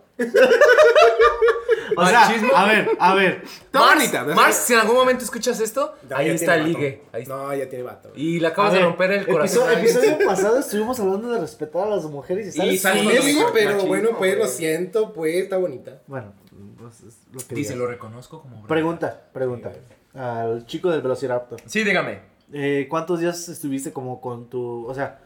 [1.95, 2.55] O sea, Machismo.
[2.55, 3.41] a ver, a ver.
[3.43, 4.35] Está Mars, bonita, ¿verdad?
[4.35, 6.73] Mars, si en algún momento escuchas esto, Ya, ahí está el vato.
[6.73, 7.03] ligue.
[7.11, 7.35] Ahí está.
[7.35, 8.11] No, ya tiene vato.
[8.15, 9.71] Y le A acabas de ver, romper el corazón.
[9.71, 12.73] episodio, episodio pasado estuvimos hablando de respetar a las mujeres y sales.
[12.73, 14.35] Y sales Sí, con pero machismo, bueno, pues güey.
[14.43, 16.01] lo siento, pues está bonita.
[16.07, 16.33] Bueno,
[16.79, 17.77] pues es lo que Dice, digas.
[17.77, 18.57] lo reconozco como...
[18.59, 18.67] bro.
[18.67, 19.71] Pregunta, pregunta.
[20.17, 21.61] Al chico del Velociraptor.
[21.65, 22.21] Sí, dígame.
[22.51, 24.85] Eh, ¿Cuántos días estuviste como con tu.
[24.87, 25.19] O sea,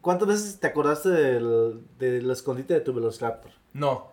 [0.00, 3.52] ¿cuántas veces te acordaste del, del escondite de tu Velociraptor?
[3.72, 4.10] No.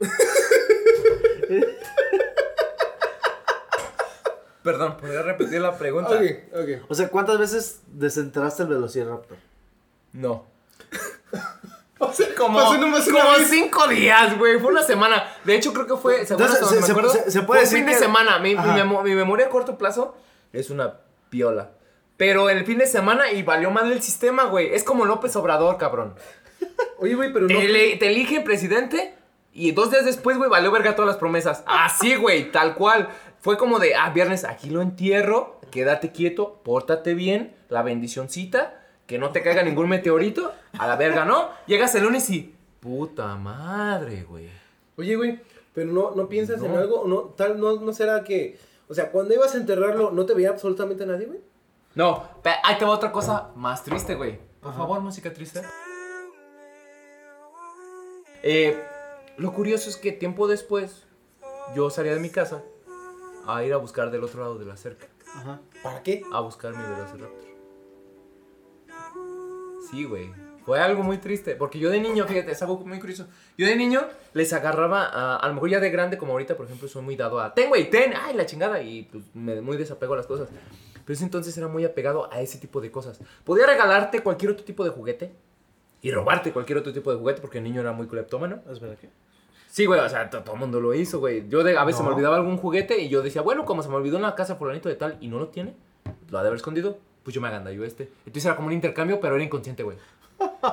[4.62, 6.10] Perdón, ¿podría repetir la pregunta?
[6.10, 6.68] Ok, ok.
[6.90, 9.38] O sea, ¿cuántas veces desenterraste el Velociraptor?
[10.12, 10.44] No.
[12.02, 13.48] O sea, como, Pasó nomás una como vez.
[13.50, 14.58] cinco días, güey.
[14.58, 15.22] Fue una semana.
[15.44, 16.24] De hecho, creo que fue.
[16.26, 17.10] ¿se acuerdan Entonces, hasta se- donde me se- acuerdo?
[17.12, 18.38] se- se puede Fue un decir fin de que- semana.
[18.38, 20.16] Mi, mi mi memoria a corto plazo
[20.52, 20.94] es una
[21.28, 21.70] piola.
[22.16, 24.74] Pero el fin de semana y valió mal el sistema, güey.
[24.74, 26.14] Es como López Obrador, cabrón.
[26.98, 27.58] Oye, güey, pero no.
[27.58, 29.14] Te, ele- te elige presidente
[29.52, 31.62] y dos días después, güey, valió verga todas las promesas.
[31.66, 33.08] Así, güey, tal cual.
[33.40, 38.79] Fue como de, ah, viernes, aquí lo entierro, quédate quieto, pórtate bien, la bendicioncita,
[39.10, 41.48] que no te caiga ningún meteorito, a la verga, ¿no?
[41.66, 44.48] Llegas el lunes y, puta madre, güey.
[44.96, 45.40] Oye, güey,
[45.74, 48.56] pero no, no piensas en algo, no, tal, no, no será que.
[48.88, 51.40] O sea, cuando ibas a enterrarlo, ¿no te veía absolutamente nadie, güey?
[51.96, 54.38] No, pe- ahí te va otra cosa más triste, güey.
[54.60, 55.60] Por favor, música triste.
[58.44, 58.80] Eh,
[59.38, 61.04] lo curioso es que tiempo después,
[61.74, 62.62] yo salía de mi casa
[63.44, 65.08] a ir a buscar del otro lado de la cerca.
[65.34, 65.58] Ajá.
[65.82, 66.22] ¿Para qué?
[66.32, 67.49] a buscar mi Velociraptor.
[69.90, 70.30] Sí, güey.
[70.64, 71.56] Fue algo muy triste.
[71.56, 73.26] Porque yo de niño, fíjate, es algo muy curioso.
[73.56, 74.02] Yo de niño
[74.34, 75.36] les agarraba a.
[75.36, 77.54] A lo mejor ya de grande, como ahorita, por ejemplo, soy muy dado a.
[77.54, 78.82] Ten, güey, ten, ay, la chingada.
[78.82, 80.48] Y pues me muy desapego a las cosas.
[81.04, 83.20] Pero ese entonces era muy apegado a ese tipo de cosas.
[83.44, 85.32] Podía regalarte cualquier otro tipo de juguete.
[86.02, 88.60] Y robarte cualquier otro tipo de juguete porque el niño era muy cleptómano.
[88.70, 89.10] ¿Es verdad que?
[89.66, 91.46] Sí, güey, o sea, to- todo el mundo lo hizo, güey.
[91.48, 92.08] Yo de, a veces No.
[92.08, 94.56] me olvidaba algún juguete y yo decía, bueno, como se me olvidó en la casa
[94.56, 95.74] fulanito de tal y no lo tiene,
[96.30, 98.10] lo ha de haber escondido, pues yo me agandallo este.
[98.20, 99.96] Entonces era como un intercambio, pero era inconsciente, güey.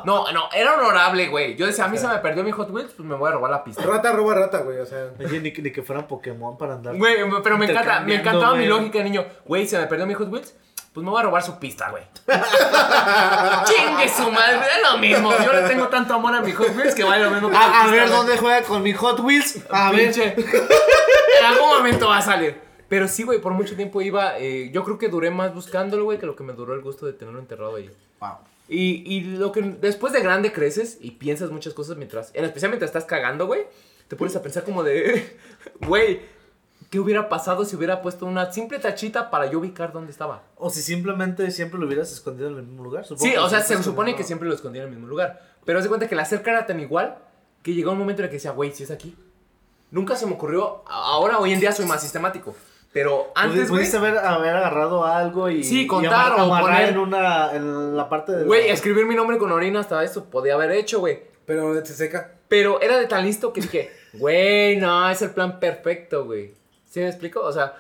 [0.05, 1.55] No, no, era honorable, güey.
[1.57, 3.51] Yo decía, a mí se me perdió mi Hot Wheels, pues me voy a robar
[3.51, 3.83] la pista.
[3.83, 5.09] Rata roba rata, güey, o sea.
[5.19, 6.95] Oye, ni, que- ni que fueran Pokémon para andar.
[6.95, 9.25] Güey, pero me encanta, me encantaba mi lógica de niño.
[9.45, 10.55] Güey, se me perdió mi Hot Wheels,
[10.93, 12.03] pues me voy a robar su pista, güey.
[13.65, 15.31] Chingue su madre, es lo mismo.
[15.43, 17.59] Yo le tengo tanto amor a mi Hot Wheels que vale lo mismo que A,
[17.59, 18.11] a pista, ver güey.
[18.17, 19.59] dónde juega con mi Hot Wheels.
[19.69, 19.99] A ver.
[20.13, 20.33] Pinche.
[20.35, 22.66] en algún momento va a salir.
[22.89, 24.37] Pero sí, güey, por mucho tiempo iba.
[24.39, 27.05] eh, yo creo que duré más buscándolo, güey, que lo que me duró el gusto
[27.05, 27.91] de tenerlo enterrado ahí.
[28.19, 28.31] Wow.
[28.69, 32.31] Y, y lo que después de grande creces y piensas muchas cosas mientras.
[32.33, 33.63] En especial mientras estás cagando, güey.
[34.07, 35.37] Te pones a pensar como de.
[35.85, 36.21] Güey,
[36.89, 40.43] ¿qué hubiera pasado si hubiera puesto una simple tachita para yo ubicar dónde estaba?
[40.55, 43.05] O si simplemente siempre lo hubieras escondido en el mismo lugar.
[43.05, 45.41] Supongo Sí, o sea, se supone que siempre lo escondía en el mismo lugar.
[45.65, 47.17] Pero se cuenta que la cerca era tan igual
[47.63, 49.13] que llegó un momento en el que decía, güey, si es aquí.
[49.91, 50.83] Nunca se me ocurrió.
[50.87, 52.55] Ahora, hoy en día, soy más sistemático.
[52.93, 53.79] Pero antes, güey.
[53.81, 55.63] Pudiste haber, haber agarrado algo y.
[55.63, 57.51] Sí, y contar amar- o poner- en una.
[57.53, 58.39] En la parte de.
[58.41, 61.21] la- Güey, escribir mi nombre con orina hasta eso podía haber hecho, güey.
[61.45, 62.31] Pero se seca.
[62.47, 66.53] Pero era de tan listo que dije, güey, no, es el plan perfecto, güey.
[66.89, 67.41] ¿Sí me explico?
[67.41, 67.75] O sea,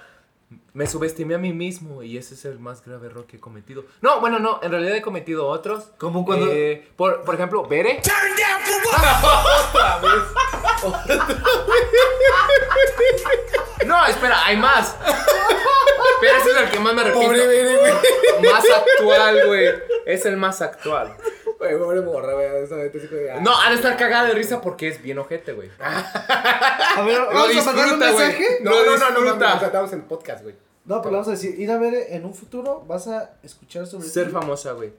[0.73, 3.85] me subestimé a mí mismo y ese es el más grave error que he cometido.
[4.01, 5.85] No, bueno, no, en realidad he cometido otros.
[5.97, 8.01] Como cuando- Eh, por, por ejemplo, Bere.
[13.87, 14.95] No, espera, hay más.
[16.21, 17.27] Pero ese es el que más me arrepiento.
[17.29, 17.93] Pobre Bere, güey.
[18.51, 19.69] Más actual, güey.
[20.05, 21.15] Es el más actual.
[21.59, 22.47] Güey, pobre morra, güey.
[23.31, 23.39] ah.
[23.41, 25.69] No, ha de estar cagada de risa porque es bien ojete, güey.
[25.79, 28.11] A ver, vamos a mandar un güey.
[28.11, 28.59] mensaje.
[28.61, 29.55] No, no, no, disfruta, disfruta.
[29.55, 30.55] O sea, estamos en podcast, güey.
[30.85, 33.85] No, pero le vamos a decir, ir a ver en un futuro, vas a escuchar
[33.87, 34.93] sobre Ser famosa, güey.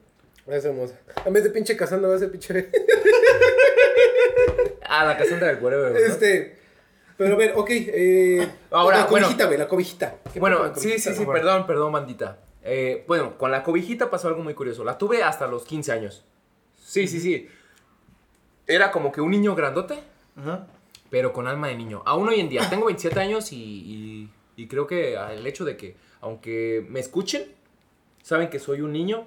[0.46, 0.94] Es hermosa.
[1.24, 2.70] En vez de pinche casando, va a ser pinche.
[4.90, 5.74] Ah, la casita del güey.
[5.74, 5.87] ¿no?
[5.98, 6.59] Este.
[7.18, 7.68] Pero a ver, ok.
[7.70, 9.26] Eh, Ahora, la bueno.
[9.26, 10.18] cobijita, güey, la cobijita.
[10.33, 11.33] ¿Qué Bueno, sí, sí, sí, Bueno.
[11.33, 12.38] perdón, perdón, bandita.
[12.62, 14.85] Eh, bueno, con la cobijita pasó algo muy curioso.
[14.85, 16.24] La tuve hasta los 15 años.
[16.76, 17.48] Sí, sí, sí.
[18.66, 19.98] Era como que un niño grandote,
[20.37, 20.66] Ajá.
[21.11, 22.02] pero con alma de niño.
[22.07, 25.76] Aún hoy en día, tengo 27 años y, y- y creo que el hecho de
[25.76, 27.44] que, aunque me escuchen,
[28.22, 29.26] saben que soy un niño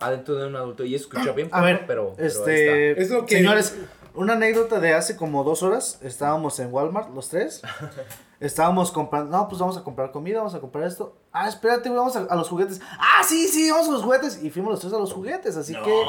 [0.00, 0.84] adentro de un adulto.
[0.84, 2.90] Y eso escucha bien, A ver, pero, este.
[2.90, 3.02] está.
[3.02, 3.76] Es lo que- Señores,
[4.14, 5.98] una anécdota de hace como dos horas.
[6.02, 7.62] Estábamos en Walmart, los tres.
[8.40, 9.36] Estábamos comprando.
[9.36, 11.14] No, pues vamos a comprar comida, vamos a comprar esto.
[11.30, 12.80] Ah, espérate, güey, vamos a, a los juguetes.
[12.98, 14.42] Ah, sí, sí, vamos a los juguetes.
[14.42, 16.02] Y fuimos los tres a los juguetes, así que.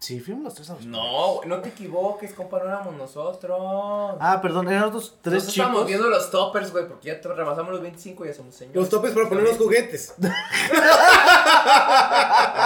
[0.00, 4.16] Sí, fuimos los tres a los no, no te equivoques, compa, no éramos nosotros.
[4.20, 5.66] Ah, perdón, eran otros tres Nosotros chicos.
[5.68, 8.76] estamos viendo los toppers, güey, porque ya te- rebasamos los 25 y ya somos señores.
[8.80, 10.14] Los topes para poner los juguetes.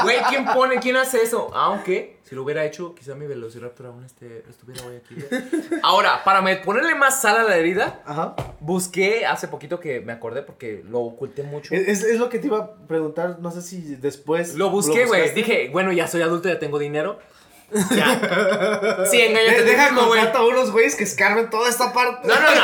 [0.03, 0.79] Güey, ¿quién pone?
[0.81, 1.51] ¿Quién hace eso?
[1.55, 5.17] Aunque, si lo hubiera hecho, quizá mi Velociraptor aún este, estuviera hoy aquí.
[5.83, 8.35] Ahora, para me- ponerle más sal a la herida, Ajá.
[8.61, 11.75] busqué hace poquito que me acordé porque lo oculté mucho.
[11.75, 14.55] Es, es- lo que te iba a preguntar, no sé si después.
[14.55, 15.35] Lo busqué, güey.
[15.35, 17.19] Dije, bueno, ya soy adulto, ya tengo dinero.
[17.97, 19.07] Ya.
[19.07, 19.65] Sí, De- engañate.
[19.65, 20.21] deja mismo, güey.
[20.21, 22.29] contrato a unos güeyes que escarben toda esta parte.
[22.29, 22.63] No, no, no.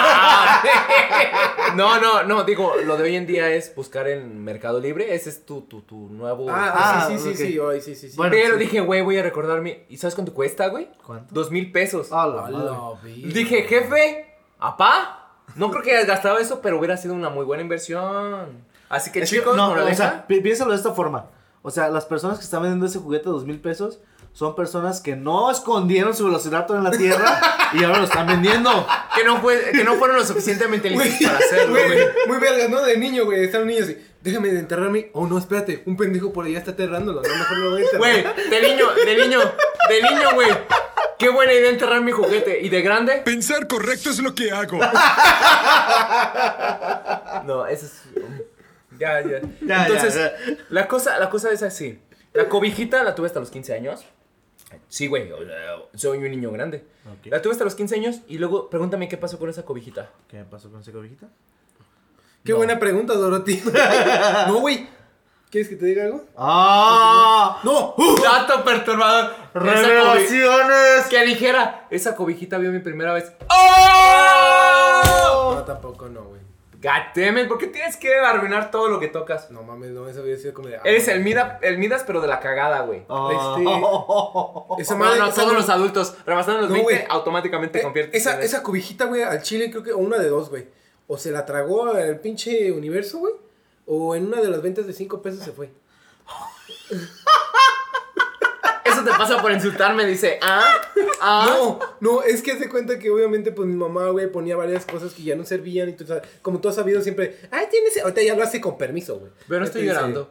[1.77, 2.45] No, no, no.
[2.45, 5.15] Digo, lo de hoy en día es buscar en Mercado Libre.
[5.15, 6.47] Ese es tu, tu, tu nuevo.
[6.51, 7.37] Ah, Ah, sí, sí, ok.
[7.37, 8.17] sí, sí, ay, sí, sí, sí.
[8.17, 8.61] Bueno, Pero sí.
[8.61, 9.85] dije, güey, voy a recordarme.
[9.89, 10.89] ¿Y sabes cuánto cuesta, güey?
[11.07, 11.35] ¿Cuánto?
[11.35, 12.09] Dos mil pesos.
[12.11, 12.99] Ah, la.
[13.05, 15.15] Dije, jefe, apá.
[15.55, 18.67] No creo que hayas gastado eso, pero hubiera sido una muy buena inversión.
[18.89, 21.27] Así que, Es que, chicos, no, o sea, pi- piénsalo de esta forma.
[21.63, 24.01] O sea, las personas que están vendiendo ese juguete a dos mil pesos
[24.39, 27.41] son personas que no escondieron su velociraptor en la tierra
[27.73, 28.87] y ahora lo están vendiendo.
[29.17, 31.99] que, no fue, que no fueron lo suficientemente listos para hacerlo, güey.
[32.29, 32.81] Muy verga, ¿no?
[32.83, 33.43] De niño, güey.
[33.43, 33.99] Está un niño así.
[34.23, 35.11] Déjame de enterrarme.
[35.13, 35.83] Oh, no, espérate.
[35.87, 37.21] Un pendejo por allá está aterrándolo.
[37.21, 37.99] No, mejor lo voy a enterrar.
[37.99, 39.41] Güey, de niño, de niño,
[39.89, 40.51] de niño, güey.
[41.19, 42.61] Qué buena idea enterrar mi juguete.
[42.63, 43.23] ¿Y de grande?
[43.25, 44.79] Pensar correcto es lo que hago.
[47.45, 48.03] No, eso es.
[49.01, 49.41] Ya, ya.
[49.63, 50.33] Ya, Entonces, ya,
[50.69, 51.99] La, cosa, la cosa es así.
[52.35, 54.05] La cobijita la tuve hasta los 15 años.
[54.89, 55.31] Sí, güey,
[55.95, 56.85] soy un niño grande.
[57.25, 60.11] La tuve hasta los 15 años y luego pregúntame qué pasó con esa cobijita.
[60.29, 61.29] ¿Qué pasó con esa cobijita?
[62.45, 63.63] Qué buena pregunta, Dorothy.
[64.47, 64.87] no, güey.
[65.51, 66.27] ¿Quieres que te diga algo?
[66.37, 67.61] ¡Ah!
[67.65, 67.95] ¡No!
[68.23, 69.33] Dato perturbador.
[69.55, 71.07] ¡Revelaciones!
[71.09, 73.33] Que dijera, esa cobijita vio mi primera vez.
[73.49, 75.55] ¡Oh!
[75.57, 76.43] No, tampoco, no, güey.
[76.81, 79.51] God damn it, ¿por qué tienes que arruinar todo lo que tocas?
[79.51, 80.77] No mames, no, eso hubiera sido como de.
[80.77, 83.03] ah, Eres el, Mida- el Midas, pero de la cagada, güey.
[83.09, 84.77] Oh.
[84.79, 85.19] Esa No, madre.
[85.19, 87.05] no, esa todos no- los adultos, rebasando los No, 20, güey.
[87.09, 90.29] automáticamente Eh, conviertes esa, en esa cobijita, güey, al chile creo que, o una de
[90.29, 90.69] dos, güey.
[91.09, 93.35] O se la tragó al pinche universo, güey.
[93.87, 95.71] O en una de las ventas de 5 pesos se fue.
[98.99, 100.75] Eso te pasa por insultarme, dice, ah,
[101.21, 101.47] ah.
[101.49, 105.13] No, no, es que hace cuenta que obviamente pues mi mamá, güey, ponía varias cosas
[105.13, 106.05] que ya no servían y tú
[106.43, 109.31] como tú has sabido siempre, ay, tienes, ahorita ya lo hace con permiso, güey.
[109.47, 110.31] Pero no estoy llorando.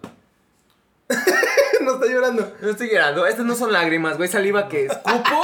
[1.82, 2.54] no está llorando.
[2.62, 3.26] No estoy llorando.
[3.26, 4.28] Estas no son lágrimas, güey.
[4.28, 5.44] Saliva que escupo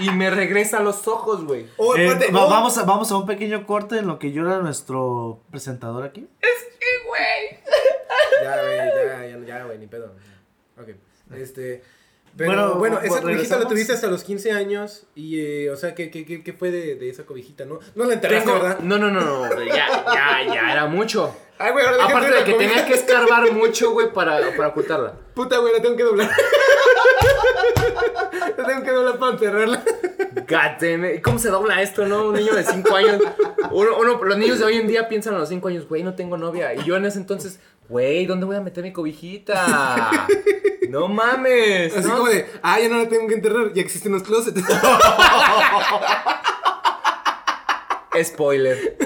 [0.00, 1.66] y me regresa a los ojos, güey.
[1.76, 5.40] Oh, Eh, oh, vamos, a, vamos a un pequeño corte en lo que llora nuestro
[5.50, 6.28] presentador aquí.
[6.40, 7.60] Sí, güey.
[8.42, 10.14] Ya, güey, ya, ya, ya, güey, ni pedo.
[10.80, 10.90] Ok,
[11.34, 11.82] este...
[12.36, 15.76] Pero Bueno, bueno, bueno, esa cobijita la tuviste hasta los 15 años y, eh, o
[15.76, 17.80] sea, ¿qué, qué, qué, qué fue de, de esa cobijita, no?
[17.94, 18.78] No la enterraste, Tengo- ¿verdad?
[18.80, 19.62] No, no, no, no.
[19.64, 21.34] Ya, ya, ya era mucho.
[21.58, 22.70] Ay, güey, ahora Aparte de que cobija.
[22.70, 25.12] tenía que escarbar mucho, güey, para, para ocultarla.
[25.34, 26.30] Puta, güey, la tengo que doblar.
[28.56, 29.82] la tengo que doblar para enterrarla.
[31.16, 32.28] ¿Y ¿Cómo se dobla esto, no?
[32.28, 33.20] Un niño de 5 años.
[33.72, 36.14] Uno, uno- los niños de hoy en día piensan a los 5 años, güey, no
[36.14, 36.74] tengo novia.
[36.74, 40.10] Y yo en ese entonces, güey, ¿dónde voy a meter mi cobijita?
[40.88, 41.96] No mames.
[41.96, 42.16] Así ¿no?
[42.16, 44.60] como de, ah, ya no la tengo que enterrar, ya existen los closets.
[48.24, 48.96] Spoiler.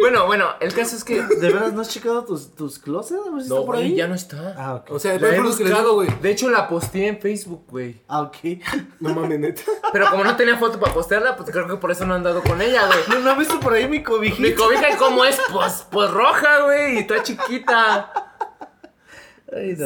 [0.00, 1.22] Bueno, Bueno, el caso es que.
[1.22, 3.20] ¿De veras no has checado tus, tus closets?
[3.26, 3.94] A ver si No, está por güey, ahí.
[3.96, 4.54] ya no está.
[4.58, 4.90] Ah, ok.
[4.90, 6.08] O sea, La después he buscado, güey.
[6.20, 8.00] De hecho, la posteé en Facebook, güey.
[8.08, 8.36] Ah, ok.
[9.00, 9.62] No mames, neta.
[9.92, 12.42] Pero como no tenía foto para postearla, pues creo que por eso no han dado
[12.42, 12.98] con ella, güey.
[13.08, 14.42] ¿No, ¿No has visto por ahí mi cobijita?
[14.42, 15.38] Mi cobija, ¿cómo es?
[15.52, 16.94] Pues, pues roja, güey.
[16.96, 18.29] y Está chiquita.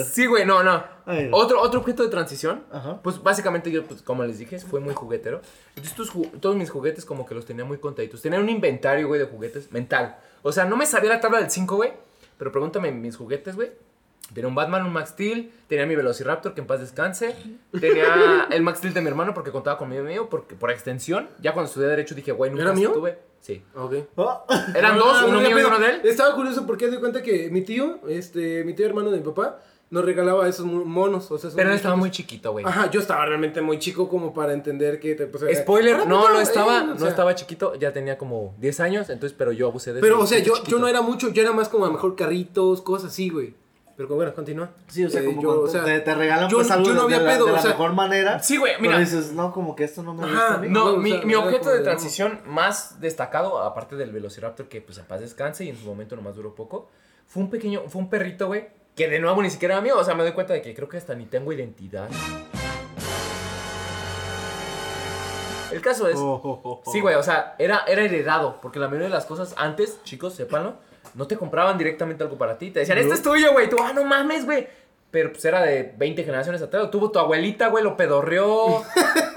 [0.05, 0.85] Sí, güey, no, no.
[1.33, 2.65] Otro, otro objeto de transición.
[2.71, 3.01] Ajá.
[3.03, 5.41] Pues básicamente yo, pues, como les dije, fue muy juguetero.
[5.77, 8.21] Entonces todos mis juguetes como que los tenía muy contaditos.
[8.23, 10.19] Tenía un inventario, güey, de juguetes mental.
[10.43, 11.93] O sea, no me sabía la tabla del 5, güey.
[12.37, 13.71] Pero pregúntame mis juguetes, güey.
[14.33, 17.37] Tenía un Batman, un Max Steel, tenía mi Velociraptor, que en paz descanse.
[17.79, 21.29] Tenía el Max Steel de mi hermano porque contaba con mi mío, porque por extensión.
[21.41, 22.93] Ya cuando estudié Derecho dije, güey, nunca ¿Era mío?
[22.93, 23.19] tuve.
[23.41, 23.63] Sí.
[23.75, 23.95] Ok.
[24.17, 24.45] Oh.
[24.75, 26.01] Eran No, dos, no, uno no, mío y pero uno de él.
[26.05, 29.61] Estaba curioso porque de cuenta que mi tío, este, mi tío hermano de mi papá,
[29.91, 31.27] nos regalaba esos mo- monos.
[31.31, 32.65] O sea, esos Pero él estaba muy chiquito, güey.
[32.65, 35.15] Ajá, yo estaba realmente muy chico como para entender que...
[35.15, 38.55] te- pues, Spoiler, Ah, no eh, estaba, o no sea, estaba chiquito, ya tenía como
[38.59, 40.71] 10 años, entonces, pero yo abusé de Pero, eso, o sea, yo, chiquito.
[40.71, 43.55] yo no era mucho, yo era más como a lo mejor carritos, cosas así, güey.
[43.97, 44.71] Pero bueno, continúa.
[44.89, 46.95] Sí, o sea, Eh, como yo, o sea, te, te regalan yo- pues algo yo
[46.95, 48.43] no de, había de la, pedo, de o la sea- mejor manera.
[48.43, 48.95] Sí, güey, mira.
[48.97, 50.69] Pero dices, no, como que esto no me Ajá, gusta a mí.
[50.69, 54.81] No, mi, sea, mi era objeto de de, transición más destacado, aparte del Velociraptor, que
[54.81, 56.89] pues en paz descanse y en su momento nomás duró poco,
[57.29, 60.03] fue un pequeño, fue un perrito, güey, que de nuevo ni siquiera era mío, o
[60.05, 62.09] sea, me doy cuenta de que creo que hasta ni tengo identidad.
[65.73, 66.93] El caso es, Oh, oh, oh, oh.
[66.93, 70.35] sí, güey, o sea, era, era heredado, porque la mayoría de las cosas antes, chicos,
[70.35, 70.75] sépanlo,
[71.15, 73.93] no te compraban directamente algo para ti, te decían, este es tuyo, güey, tú, ah,
[73.95, 74.67] no mames, güey.
[75.11, 76.91] Pero pues era de 20 generaciones atrás.
[76.91, 78.83] Tuvo tu abuelita, güey, lo pedorreó.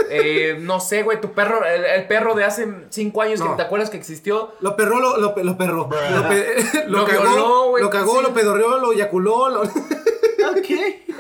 [0.10, 3.58] Eh, no sé, güey, tu perro, el, el perro de hace 5 años que No.
[3.58, 4.54] te acuerdas que existió.
[4.62, 5.90] Lo perró, lo, lo, lo perró.
[5.90, 6.56] Lo, pe-
[6.88, 8.24] lo Lo cagó, violó, güey, lo cagó, sí.
[8.24, 9.50] lo pedorreó, lo eyaculó.
[9.50, 9.64] Lo...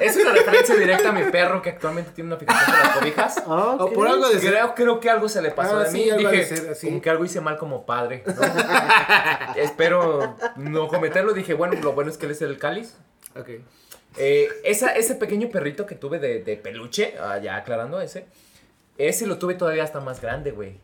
[0.08, 3.44] Es una referencia directa a mi perro que actualmente tiene una fijación por las cobijas.
[3.46, 3.78] Ah.
[3.80, 4.40] O por algo de.
[4.40, 6.10] Creo, creo que algo se le pasó Ah, de sí, mí.
[6.10, 8.24] algo Dije, ser como que algo hice mal como padre.
[8.26, 8.34] ¿no?
[9.56, 11.34] Espero no cometerlo.
[11.34, 12.96] Dije, bueno, lo bueno es que él es el cáliz.
[13.40, 13.50] Ok.
[14.18, 18.26] Eh, esa, ese pequeño perrito que tuve de, de peluche, ah, ya aclarando ese,
[18.98, 20.80] ese lo tuve todavía hasta más grande, güey.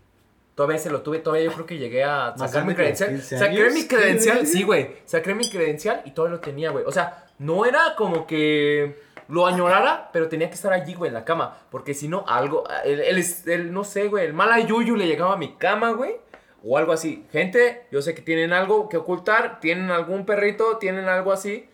[0.55, 3.09] Todavía ese lo tuve, todavía yo creo que llegué a ¿Más sacar mi credencial.
[3.09, 4.91] 15 Saqué mi credencial, sí, güey.
[5.05, 6.85] Saqué mi credencial y todavía lo tenía, güey.
[6.85, 11.13] O sea, no era como que lo añorara, pero tenía que estar allí, güey, en
[11.15, 11.57] la cama.
[11.69, 15.33] Porque si no, algo, el, el, el- no sé, güey, el mal ayuyu le llegaba
[15.33, 16.15] a mi cama, güey.
[16.65, 17.25] O algo así.
[17.31, 21.69] Gente, yo sé que tienen algo que ocultar, tienen algún perrito, tienen algo así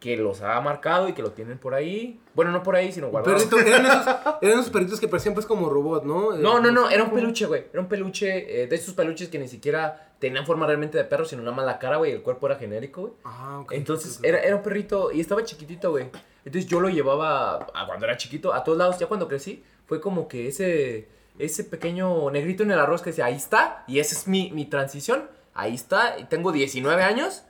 [0.00, 2.18] que los ha marcado y que lo tienen por ahí.
[2.34, 3.36] Bueno, no por ahí, sino guardado.
[3.36, 4.06] Perrito, eran, esos,
[4.40, 6.32] eran esos perritos que parecían pues como robot, ¿no?
[6.32, 7.66] No, Eh, no, no, era un peluche, güey.
[7.70, 11.26] Era un peluche eh, de esos peluches que ni siera tenían forma realmente de perro,
[11.26, 12.12] sino nada más la cara, güey.
[12.12, 13.12] El cuerpo era genérico, güey.
[13.24, 13.72] Ah, ok.
[13.72, 16.06] Entonces, era, era un perrito y estaba chiquitito, güey.
[16.46, 18.98] Entonces, yo lo llevaba a cuando era chiquito a todos lados.
[18.98, 21.08] Ya cuando crecí, fue como que ese,
[21.38, 23.84] ese pequeño negrito en el arroz que decía, ahí está.
[23.86, 25.28] Y esa es mi, mi transición.
[25.52, 26.18] Ahí está.
[26.18, 27.44] Y tengo 19 años.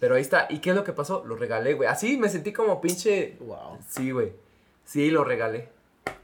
[0.00, 0.46] Pero ahí está.
[0.50, 1.22] ¿Y qué es lo que pasó?
[1.26, 1.88] Lo regalé, güey.
[1.88, 3.36] Así me sentí como pinche.
[3.40, 3.78] Wow.
[3.86, 4.32] Sí, güey.
[4.84, 5.68] Sí, lo regalé.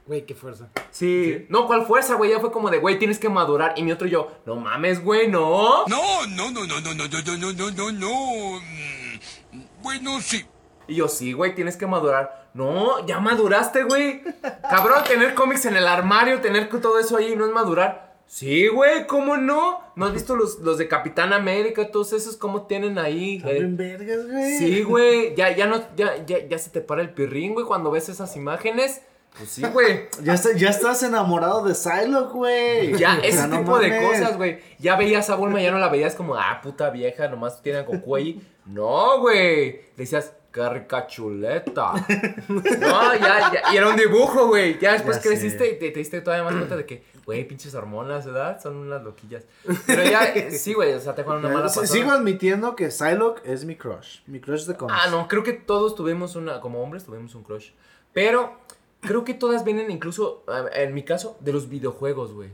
[0.07, 0.69] Güey, qué fuerza.
[0.89, 1.45] Sí.
[1.49, 2.31] No, ¿cuál fuerza, güey?
[2.31, 3.73] Ya fue como de, güey, tienes que madurar.
[3.77, 5.85] Y mi otro yo, no mames, güey, no.
[5.87, 8.59] No, no, no, no, no, no, no, no, no, no, no.
[8.59, 10.45] Mm, Bueno, sí.
[10.87, 12.47] Y yo, sí, güey, tienes que madurar.
[12.53, 14.23] No, ya maduraste, güey.
[14.69, 18.06] Cabrón, tener cómics en el armario, tener todo eso ahí, no es madurar.
[18.27, 19.79] Sí, güey, ¿cómo no?
[19.95, 21.89] ¿No has visto los, los de Capitán América?
[21.91, 23.41] Todos esos, ¿cómo tienen ahí?
[23.45, 23.65] eh?
[23.69, 24.57] Vergas, güey.
[24.57, 27.89] Sí, güey, ya, ya no, ya, ya, ya se te para el pirrín, güey, cuando
[27.89, 29.01] ves esas imágenes.
[29.37, 30.07] Pues sí, güey.
[30.23, 32.97] Ya, está- ya estás enamorado de Psylocke, güey.
[32.97, 34.59] Ya, ese no tipo de cosas, güey.
[34.77, 37.83] Ya veías a Bulma, ya no la veías como, ah, puta vieja, nomás tiene a
[37.83, 38.41] Goku ahí.
[38.65, 39.81] No, güey.
[39.95, 41.93] Decías, qué rica chuleta.
[42.47, 43.73] No, ya, ya.
[43.73, 44.79] Y era un dibujo, güey.
[44.79, 45.71] Ya después Ya creciste sé.
[45.73, 48.59] y te, te diste todavía más cuenta de que, güey, pinches hormonas, ¿verdad?
[48.61, 49.43] Son unas loquillas.
[49.85, 51.85] Pero ya, eh, sí, güey, o sea, te juegan una mala pasada.
[51.87, 54.19] Sigo admitiendo que Psylocke es mi crush.
[54.25, 54.99] Mi crush de cómics.
[54.99, 57.71] Ah, no, creo que todos tuvimos una, como hombres tuvimos un crush.
[58.13, 58.57] Pero
[59.01, 60.43] creo que todas vienen incluso,
[60.73, 62.49] en mi caso, de los videojuegos, güey.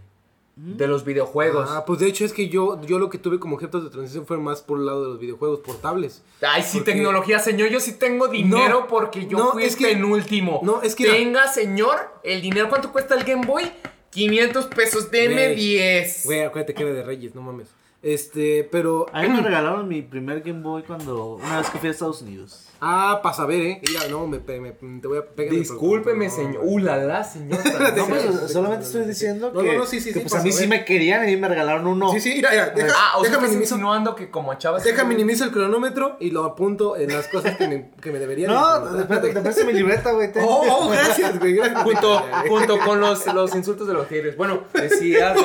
[0.55, 1.67] De los videojuegos.
[1.71, 4.27] Ah, pues de hecho es que yo, yo lo que tuve como objetos de transición
[4.27, 6.21] fue más por el lado de los videojuegos portables.
[6.41, 7.69] Ay, sí, Porque- tecnología, señor.
[7.69, 10.59] Yo sí tengo dinero No, porque yo no, fui es el que- penúltimo.
[10.63, 12.69] no, es que- Tenga, señor, el dinero.
[12.69, 13.63] ¿Cuánto cuesta el Game Boy?
[14.11, 15.09] 500 pesos.
[15.09, 15.55] Deme Güey.
[15.55, 16.21] 10.
[16.25, 17.69] Güey, acuérdate que era de Reyes, no mames.
[18.03, 19.05] Este, pero.
[19.13, 22.21] A mí me regalaron mi primer Game Boy cuando una vez que fui a Estados
[22.21, 22.67] Unidos.
[22.85, 23.81] Ah, para saber, ¿eh?
[23.93, 25.55] Ya, no, me, me- te voy a pegar.
[25.55, 26.61] Discúlpeme, No, señor.
[26.65, 27.57] Uh, la, la, señor.
[27.95, 30.33] No, pues sí, solamente estoy diciendo No, que, no, no, sí, sí, que, sí, pues
[30.41, 32.11] a mí sí me querían y a mí me regalaron uno.
[32.11, 34.83] Sí, sí, mira, mira, deja, Ah, o sea, deja minimizo, insinuando que como chavas.
[34.83, 38.51] deja minimizo el cronómetro y lo apunto en las cosas que me, que me deberían.
[38.51, 40.29] No, espérate, te parece mi libreta, güey.
[40.41, 41.83] Oh, oh, gracias, güey, gracias.
[41.83, 44.35] Junto, junto con los, los insultos de los haters.
[44.35, 45.37] Bueno, decías.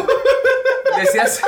[0.98, 1.40] Decías.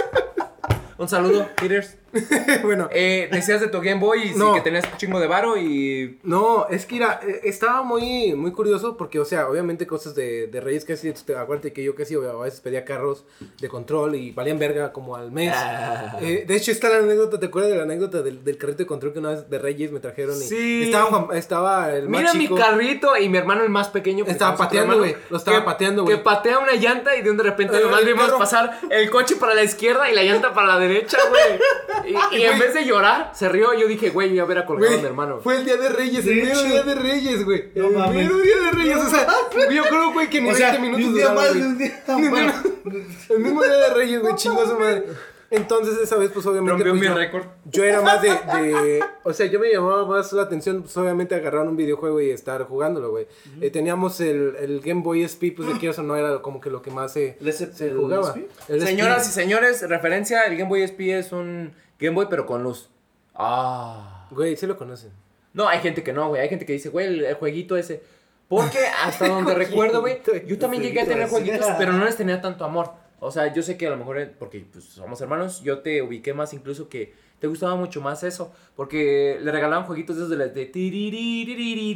[1.00, 1.96] Un saludo, haters.
[2.64, 5.56] bueno, Eh, decías de tu Game Boy y sí que tenías un chingo de varo
[5.56, 6.18] y.
[6.22, 10.46] No, es que era, eh, estaba muy, muy curioso porque, o sea, obviamente cosas de,
[10.48, 13.24] de Reyes casi, te- acuérdate que yo casi a veces pedía carros
[13.60, 15.52] de control y valían verga como al mes.
[15.54, 16.18] Ah.
[16.20, 18.86] Eh, de hecho, está la anécdota, ¿te acuerdas de la anécdota del, del carrito de
[18.86, 20.36] control que una vez de Reyes me trajeron?
[20.36, 20.82] Y Sí.
[20.84, 22.54] Estaba, estaba el más Mira chico.
[22.56, 24.24] mi carrito y mi hermano el más pequeño.
[24.24, 26.16] que Estaba pateando, güey, lo estaba que- pateando, güey.
[26.16, 29.36] Que patea una llanta y de un de repente Eh, nomás vimos pasar el coche
[29.36, 31.60] para la izquierda y la llanta para la derecha, güey.
[32.06, 33.74] Y, y en vez de llorar, se rió.
[33.74, 35.40] Yo dije, güey, ya hubiera colgado a Güey, mi hermano.
[35.40, 37.64] Fue el día de Reyes, el mero día de Reyes, güey.
[37.74, 38.14] No el mames.
[38.16, 39.26] mero día de Reyes, o sea,
[39.70, 41.60] yo creo, güey, que ni O 20 sea, minutos un día duraron, más, güey.
[41.62, 42.62] ni un día Ni un más.
[42.62, 45.04] día- El mismo día de Reyes, güey, chingó a su madre.
[45.52, 47.42] Entonces, esa vez, pues, obviamente, Rompió pues, mi yo, récord.
[47.64, 51.34] yo era más de, de- O sea, yo me llamaba más la atención, pues, obviamente,
[51.34, 53.26] agarrar un videojuego y estar jugándolo, güey.
[53.60, 56.70] Eh, teníamos el, el Game Boy SP, pues, de que eso no era como que
[56.70, 58.32] lo que más se, se ¿El jugaba.
[58.68, 62.88] Señoras y señores, referencia, el Game Boy SP es un Game Boy pero con luz.
[63.34, 64.26] Ah.
[64.30, 65.10] Güey, sí lo conocen.
[65.52, 66.42] No, hay gente que no, güey.
[66.42, 68.02] Hay gente que dice, güey, el, el jueguito ese.
[68.48, 72.40] Porque hasta donde recuerdo, güey, yo también llegué a tener jueguitos, pero no les tenía
[72.40, 72.90] tanto amor.
[73.20, 76.00] O sea, yo sé que a lo mejor, eh, porque pues, somos hermanos, yo te
[76.02, 78.52] ubiqué más incluso que te gustaba mucho más eso.
[78.76, 80.70] Porque le regalaban jueguitos de esos de las de...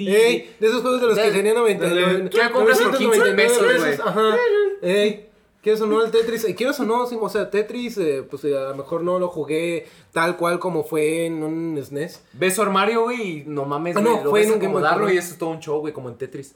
[0.09, 3.19] Ey, de esos juegos de los que tenían 90, de- noven- que compras por 15
[3.19, 4.09] 999 pesos, güey.
[4.09, 4.37] Ajá.
[4.83, 5.29] Ey,
[5.65, 6.45] ¿quieres o no el Tetris?
[6.45, 7.07] Eh, ¿Quieres o no?
[7.07, 10.61] Sí, o sea, Tetris, eh, pues eh, a lo mejor no lo jugué tal cual
[10.61, 12.23] como fue en un SNES.
[12.35, 14.61] Ves su armario, güey, y no mames, Ah, güey, no, lo fue ves en un
[14.61, 15.15] Game Boy acomodarlo Color.
[15.15, 16.55] y eso es todo un show, güey, como en Tetris.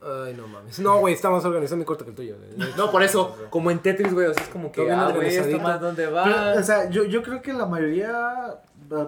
[0.00, 0.78] Ay, no mames.
[0.80, 2.36] No, güey, está más organizado mi corto que el tuyo.
[2.36, 2.70] güey.
[2.76, 5.28] No, por eso, como en Tetris, güey, o sea, es como que, bien ah, güey,
[5.28, 5.60] ¿esto organizadito.
[5.60, 6.54] más dónde Pero, va?
[6.58, 8.60] o sea, yo, yo creo que la mayoría,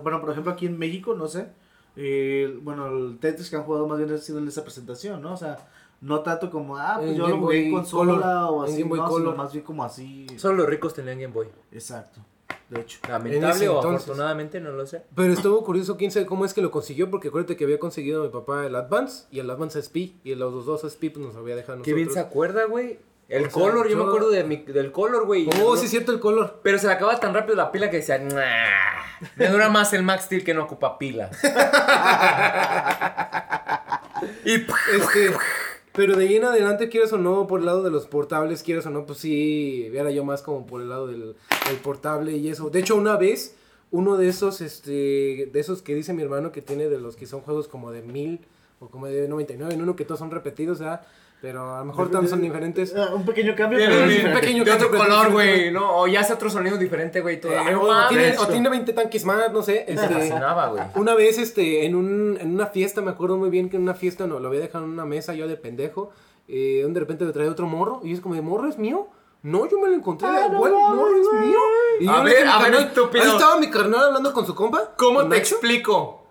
[0.02, 1.46] bueno, por ejemplo aquí en México, no sé,
[1.96, 5.32] eh, bueno, el Tetris que han jugado más bien ha sido en esa presentación, ¿no?
[5.34, 5.58] O sea,
[6.04, 8.72] no tanto como, ah, pues En yo Game lo jugué en consola Color, o en
[8.72, 9.36] así, Game Boy no, sino Color.
[9.36, 11.48] más bien como así, Solo los ricos tenían Game Boy.
[11.72, 12.20] exacto,
[12.68, 12.98] de hecho.
[13.08, 14.02] Lamentable o entonces.
[14.02, 15.02] afortunadamente, no lo sé.
[15.14, 18.22] Pero estuvo curioso, quién sabe cómo es que lo consiguió, porque acuérdate que había conseguido
[18.22, 21.56] mi papá el Advance y el Advance SP, y los dos SP pues nos había
[21.56, 22.98] dejado Qué bien se acuerda, güey.
[23.30, 25.48] El O sea, color, yo me acuerdo de mi- del color, güey.
[25.64, 26.60] Oh, sí es cierto el color.
[26.62, 28.42] Pero se le acaba tan rápido la pila que decía, "Nah,
[29.36, 31.30] me dura más el Max Steel que no ocupa pila.
[34.44, 35.32] y Este,
[35.94, 38.84] pero de ahí en adelante, quieres o no, por el lado de los portables, quieres
[38.86, 41.36] o no, pues sí, era yo más como por el lado del,
[41.68, 42.68] del portable y eso.
[42.68, 43.54] De hecho, una vez,
[43.92, 44.90] uno de esos, este,
[45.52, 48.02] de esos que dice mi hermano que tiene de los que son juegos como de
[48.02, 48.40] mil
[48.80, 51.06] o como de 99 en uno que todos son repetidos, ¿verdad?
[51.44, 52.94] Pero a lo mejor todos son diferentes.
[52.96, 54.40] Ah, un pequeño cambio, pero un diferente.
[54.40, 55.98] pequeño de otro cambio, color, güey, ¿no?
[55.98, 57.38] O ya hace otro sonido diferente, güey.
[57.38, 57.52] Todo.
[57.52, 58.08] Eh, o, mames.
[58.08, 59.84] tiene, o tiene 20 tanques más, no sé.
[59.86, 60.82] Me Este, fascinaba, güey.
[60.94, 63.92] Una vez, este, en, un, en una fiesta, me acuerdo muy bien que en una
[63.92, 66.12] fiesta no, lo había dejado en una mesa yo de pendejo,
[66.48, 69.08] eh, donde de repente me trae otro morro, y es como, ¿de morro es mío?
[69.42, 71.58] No, yo me lo encontré, Ah, no ¿cuál morro es mío?
[72.00, 73.22] Y A le ver, a ver, estúpido.
[73.22, 74.94] Ahí estaba mi carnal hablando con su compa.
[74.96, 75.56] ¿Cómo te Nacho.
[75.56, 76.23] explico?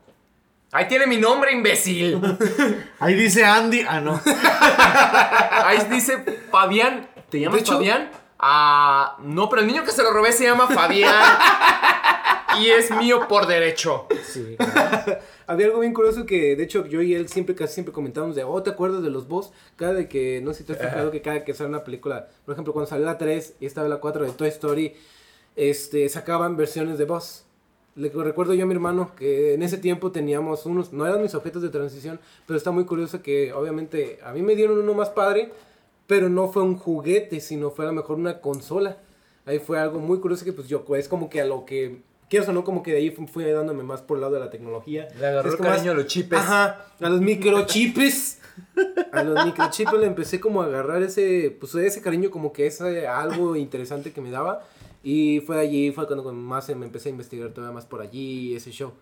[0.73, 2.19] Ahí tiene mi nombre, imbécil.
[2.99, 4.19] Ahí dice Andy, ah, no.
[5.65, 6.17] Ahí dice
[6.51, 7.07] Fabián.
[7.29, 8.09] ¿Te llamas hecho- Fabián?
[8.39, 11.13] Ah, no, pero el niño que se lo robé se llama Fabián.
[12.59, 14.07] y es mío por derecho.
[14.27, 15.19] Sí, claro.
[15.45, 18.43] Había algo bien curioso que, de hecho, yo y él siempre, casi siempre comentábamos de,
[18.43, 19.51] oh, ¿te acuerdas de los boss?
[19.75, 22.27] Cada de que, no sé si te has fijado que cada que sale una película,
[22.45, 24.95] por ejemplo, cuando salió la 3 y estaba la 4 de Toy Story,
[25.55, 27.45] este, sacaban versiones de boss.
[27.95, 31.36] Le recuerdo yo a mi hermano que en ese tiempo teníamos unos, no eran mis
[31.36, 35.10] objetos de transición, pero está muy curioso que obviamente a mí me dieron uno más
[35.12, 35.51] padre,
[36.08, 38.97] pero no fue un juguete, sino fue a lo mejor una consola.
[39.45, 42.49] Ahí fue algo muy curioso que pues yo, es como que a lo que, quieras
[42.49, 44.49] o no, como que de ahí fui, fui dándome más por el lado de la
[44.49, 45.08] tecnología.
[45.19, 46.39] Le agarró Es el cariño más- a los chipes.
[46.39, 48.39] Ajá, a los microchips.
[49.12, 52.82] A los microchips le empecé como a agarrar ese, pues ese cariño como que es
[52.82, 54.63] algo interesante que me daba.
[55.03, 58.71] Y fue allí, fue cuando más me empecé a investigar todavía más por allí, ese
[58.71, 58.93] show.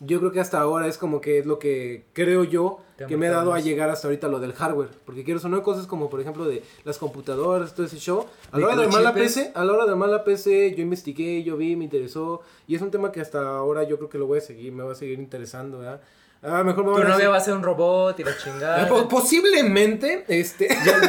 [0.00, 3.16] Yo creo que hasta ahora es como que es lo que creo yo Te que
[3.16, 4.90] me ha dado a llegar hasta ahorita lo del hardware.
[5.06, 8.26] Porque quiero sonar cosas como por ejemplo de las computadoras, todo ese show.
[8.52, 9.14] A la hora de armar la.
[9.14, 12.42] PC, a la hora de armar la PC, yo investigué, yo vi, me interesó.
[12.66, 14.82] Y es un tema que hasta ahora yo creo que lo voy a seguir, me
[14.82, 16.02] va a seguir interesando, ¿verdad?
[16.42, 18.86] A lo mejor me Tu novia va a ser un robot y la chingada.
[18.90, 20.68] Po- Posiblemente, este.
[20.68, 21.00] Ya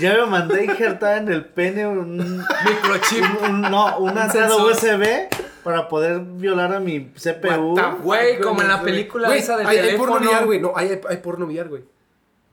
[0.00, 3.24] me mandé injertar en el pene un, Microchip.
[3.42, 4.72] un- un- no, una entrada sensor.
[4.72, 5.28] USB
[5.64, 7.74] para poder violar a mi CPU.
[8.02, 10.16] Güey, como en la película esa del hay, hay porno.
[10.16, 10.60] VR, güey.
[10.60, 11.82] No, hay, hay, porno VR, güey.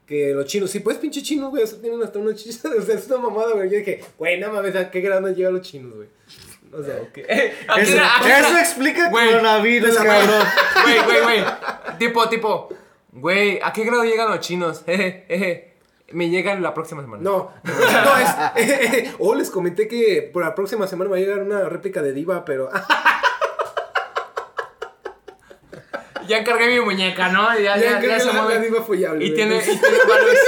[0.06, 1.62] Que los chinos, sí, pues pinche chinos, güey.
[1.62, 2.64] O sea, tienen hasta unos chichas.
[2.66, 3.70] O sea, es una mamada, güey.
[3.70, 6.08] Yo dije, güey, no mames, ¿a qué grande llegan los chinos, güey?
[6.72, 6.96] O sea,
[7.78, 10.40] Eso, era- aquí eso era- explica el Güey, coronavirus, cabrón.
[10.82, 11.44] Güey, güey, güey.
[11.98, 12.68] Tipo, tipo.
[13.12, 14.82] Güey, ¿a qué grado llegan los chinos?
[14.84, 15.73] Jeje, jeje.
[16.12, 17.22] Me llegan la próxima semana.
[17.22, 18.28] No, no es.
[19.18, 22.12] O oh, les comenté que por la próxima semana va a llegar una réplica de
[22.12, 22.68] Diva, pero.
[26.28, 27.58] ya cargué mi muñeca, ¿no?
[27.58, 28.60] Ya, ya, ya, ya se la, mueve.
[28.60, 30.38] Diva follable, y, tiene, y, tiene, varios,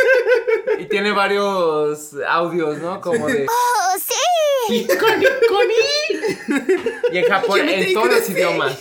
[0.78, 3.00] y tiene varios audios, ¿no?
[3.00, 3.46] Como de.
[3.48, 4.14] ¡Oh, sí!
[4.68, 5.66] Y, con, con
[7.12, 8.78] y en Japón, en todos los idiomas.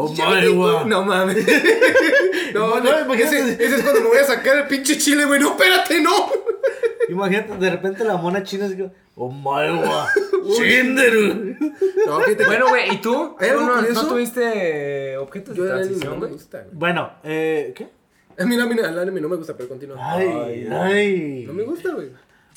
[0.00, 0.86] Oh my god.
[0.86, 1.44] No mames.
[2.54, 5.38] No, No, no, ese, ese es cuando me voy a sacar el pinche chile, güey.
[5.38, 6.30] No, espérate, no.
[7.08, 10.06] Imagínate, de repente la mona china así como, oh my god.
[10.56, 11.56] Shinderu.
[12.06, 13.36] No, que Bueno, güey, ¿y tú?
[13.38, 16.40] ¿Hay ¿Tú algo no, no tuviste objetos yo de transición, no me güey?
[16.72, 17.88] Bueno, eh, ¿qué?
[18.38, 19.96] A mí, no, a mí el anime no me gusta, pero continúa.
[20.00, 21.44] Ay, ay.
[21.46, 22.08] No me gusta, güey.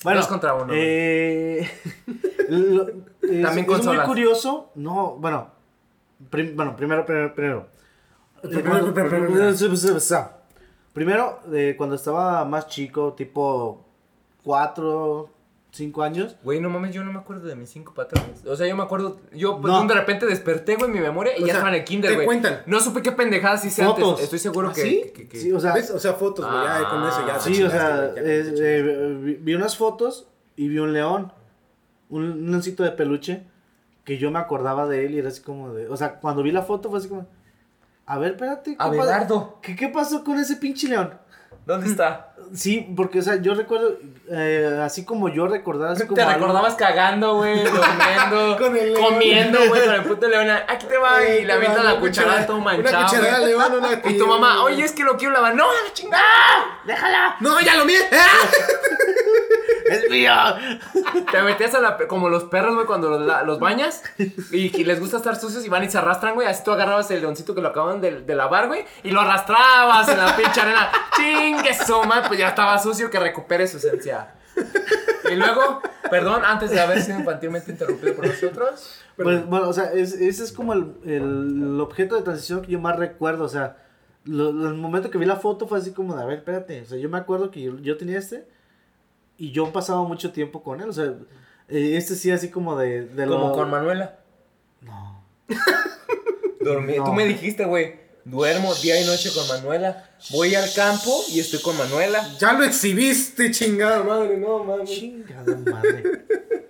[0.03, 1.69] Bueno, Dos contra uno, Eh,
[2.49, 4.71] lo- es, También es muy curioso.
[4.75, 5.60] No, bueno.
[6.29, 7.67] Prim- bueno, primero, primero, primero.
[8.41, 10.29] Primero, primero, primero.
[10.93, 13.85] Primero, eh, cuando estaba más chico, tipo
[14.43, 15.29] 4,
[15.71, 16.35] 5 años.
[16.43, 18.45] Güey, no mames, yo no me acuerdo de mis cinco patrones.
[18.45, 19.85] O sea, yo me acuerdo, yo pues, No.
[19.85, 22.15] de repente desperté, güey, mi memoria y O ya sea, estaba en el kinder, te
[22.15, 22.25] güey.
[22.25, 22.63] cuentan.
[22.65, 24.09] No supe qué pendejadas hice Fotos.
[24.09, 24.23] antes.
[24.25, 25.11] Estoy seguro ¿Ah, que, sí?
[25.15, 25.91] que- que- Sí, o sea, ¿Ves?
[25.91, 26.83] O sea, fotos, güey.
[26.89, 27.37] Con eso ya.
[27.37, 28.21] te sí, o sea, chingaste.
[28.25, 31.31] eh, vi, unas fotos y vi un león.
[32.09, 33.43] Un, un leoncito de peluche
[34.03, 35.87] que yo me acordaba de él y era así como de.
[35.89, 37.25] O sea, cuando vi la foto fue así como.
[38.05, 38.71] A ver, espérate.
[38.71, 39.59] ¿qué Abelardo.
[39.61, 41.13] ¿Qué, ¿Qué pasó con ese pinche león?
[41.65, 42.27] ¿Dónde está?
[42.53, 43.95] Sí, porque, o sea, yo recuerdo,
[44.29, 48.91] eh, así como yo recordaba, así como Te algo- recordabas cagando, güey, durmiendo, Con el
[48.93, 49.01] león.
[49.05, 50.47] comiendo, güey, con el puto león.
[50.67, 53.05] Aquí te va y le avientas la cuchara todo Una manchado.
[53.05, 55.55] cucharada una Y tu mamá, oye, es que lo quiero lavar.
[55.55, 56.23] ¡No, la chingada!
[56.83, 57.37] ¡Déjala!
[57.39, 57.93] No, ya lo vi.
[59.91, 60.31] ¡Es mío!
[61.31, 61.97] Te metías a la.
[62.07, 65.65] Como los perros, güey, cuando los, la- los bañas y, y les gusta estar sucios
[65.65, 66.47] y van y se arrastran, güey.
[66.47, 70.07] Así tú agarrabas el leoncito que lo acaban de, de lavar, güey, y lo arrastrabas
[70.09, 70.89] en la pinche arena.
[71.15, 71.71] ¡Chingue
[72.07, 72.27] madre!
[72.27, 74.33] Pues ya estaba sucio, que recupere su esencia.
[75.31, 78.99] Y luego, perdón, antes de haber sido infantilmente interrumpido por nosotros.
[79.15, 82.79] Pues, bueno, o sea, es- ese es como el, el objeto de transición que yo
[82.79, 83.77] más recuerdo, o sea,
[84.25, 86.81] lo- lo- el momento que vi la foto fue así como de, a ver, espérate,
[86.81, 88.47] o sea, yo me acuerdo que yo, yo tenía este
[89.47, 91.05] y yo pasaba mucho tiempo con él, o sea,
[91.69, 93.05] eh, este sí así como de...
[93.05, 94.19] de Como lo- con Manuela.
[94.81, 95.23] No.
[96.59, 96.97] Dormí.
[96.97, 97.05] No.
[97.05, 98.00] Tú me dijiste, güey.
[98.23, 100.09] Duermo día y noche con Manuela.
[100.29, 102.27] Voy al campo y estoy con Manuela.
[102.39, 104.37] Ya lo exhibiste, chingada madre.
[104.37, 104.89] No, mames.
[104.89, 106.03] Chingada madre.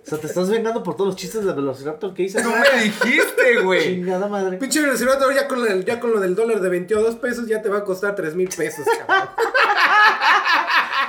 [0.04, 2.42] O sea, te estás vengando por todos los chistes de Velociraptor que hice.
[2.42, 3.96] Tú me dijiste, güey.
[3.96, 4.56] Chingada madre.
[4.56, 7.68] Pinche velociraptor ya con, el, ya con lo del dólar de 22 pesos ya te
[7.68, 9.28] va a costar 3 mil pesos, cabrón.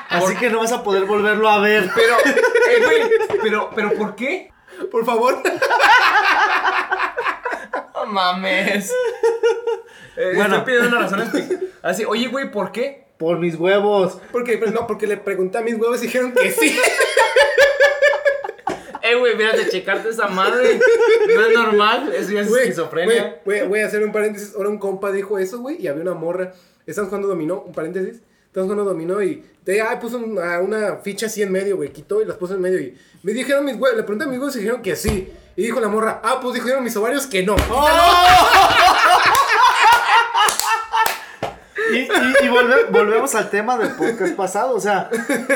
[0.10, 1.90] Así que no vas a poder volverlo a ver.
[1.96, 3.02] Pero, eh, güey,
[3.42, 4.52] pero, pero ¿por qué?
[4.92, 5.42] Por favor.
[7.96, 8.92] No mames.
[10.16, 10.58] Eh, Bueno.
[10.58, 11.32] Estoy pidiendo una razón.
[11.82, 13.06] Así, oye, güey, ¿por qué?
[13.18, 14.18] Por mis huevos.
[14.32, 16.78] Porque, no, porque le pregunté a mis huevos y dijeron que sí.
[19.06, 20.80] Eh, güey, de checarte esa madre.
[21.36, 22.14] No es normal.
[22.16, 23.42] Eso ya es Güey, esquizofrenia.
[23.44, 24.54] güey, a hacer un paréntesis.
[24.56, 26.54] Ahora un compa dijo eso, güey, y había una morra.
[26.88, 28.22] Estamos jugando dominó, un paréntesis.
[28.48, 31.92] Estamos jugando dominó y de ah, puso una, una ficha así en medio, güey.
[31.92, 32.80] Quitó y las puso en medio.
[32.80, 35.34] Y me dijeron mis huevos, le pregunté a mis huevos y dijeron que sí.
[35.58, 37.56] Y dijo la morra, ah, pues dijeron mis ovarios que no.
[41.94, 44.76] Y, y, y volve- volvemos al tema del podcast pasado.
[44.76, 45.10] O sea,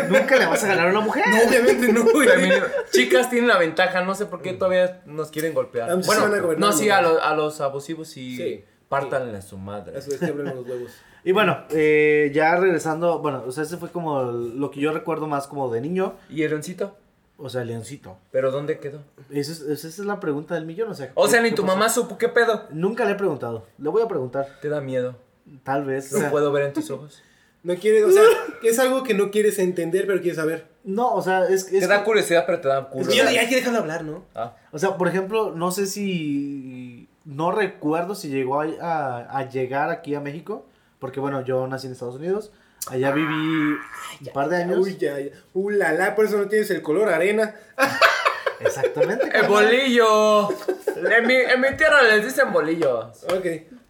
[0.10, 1.24] nunca le vas a ganar a una mujer.
[1.30, 2.28] No, obviamente no, güey.
[2.28, 2.66] Femenino.
[2.92, 5.90] Chicas tienen la ventaja, no sé por qué todavía nos quieren golpear.
[6.06, 6.28] Bueno,
[6.58, 8.66] no, sí, a, los- a los abusivos sí, Sí.
[8.90, 9.98] pártanle a su madre.
[9.98, 10.92] Eso es que abren los huevos.
[11.24, 13.20] Y bueno, eh, ya regresando.
[13.20, 16.16] Bueno, o sea, ese fue como lo que yo recuerdo más como de niño.
[16.30, 16.96] ¿Y el leoncito?
[17.40, 18.18] O sea, Leoncito.
[18.32, 19.04] ¿Pero dónde quedó?
[19.30, 20.90] Esa es, esa es la pregunta del millón.
[20.90, 21.76] O sea, O sea, ¿qué- ni tu pasó?
[21.76, 22.64] mamá supo qué pedo.
[22.72, 23.68] Nunca le he preguntado.
[23.78, 24.48] Le voy a preguntar.
[24.60, 25.16] Te da miedo.
[25.64, 26.12] Tal vez.
[26.14, 27.24] o Lo sea, puedo ver en tus ojos.
[27.64, 28.22] No quieres, o sea,
[28.62, 30.68] que es algo que no quieres entender, pero quieres saber.
[30.86, 33.12] No, o sea, es, es Te da que- curiosidad, pero te da culo.
[33.12, 34.24] Y ya hay que dejarlo hablar, ¿no?
[34.36, 34.56] Ah.
[34.72, 37.10] O sea, por ejemplo, no sé si.
[37.26, 40.66] No recuerdo si llegó a, a- a llegar aquí a México.
[41.00, 42.54] Porque bueno, yo nací en Estados Unidos.
[42.90, 44.78] Allá viví un par de años.
[44.80, 45.32] Uy, ya, ya.
[45.54, 47.54] Uh, la, la, por eso no tienes el color arena.
[48.60, 49.30] Exactamente.
[49.38, 50.50] ¡El bolillo!
[50.96, 53.24] En mi, en mi tierra les dicen bolillos.
[53.26, 53.46] Ok,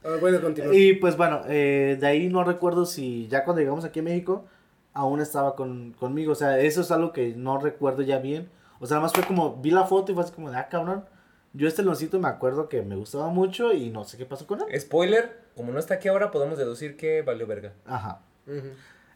[0.08, 0.74] ah, bueno, continúa.
[0.74, 4.46] Y pues bueno, eh, de ahí no recuerdo si ya cuando llegamos aquí a México
[4.98, 6.32] aún estaba con, conmigo.
[6.32, 8.50] O sea, eso es algo que no recuerdo ya bien.
[8.80, 10.68] O sea, nada más fue como, vi la foto y fue así como de, ah,
[10.70, 11.06] cabrón.
[11.54, 14.62] Yo este leoncito me acuerdo que me gustaba mucho y no sé qué pasó con
[14.62, 14.80] él.
[14.80, 17.74] Spoiler, como no está aquí ahora, podemos deducir que valió verga.
[17.86, 18.20] Ajá,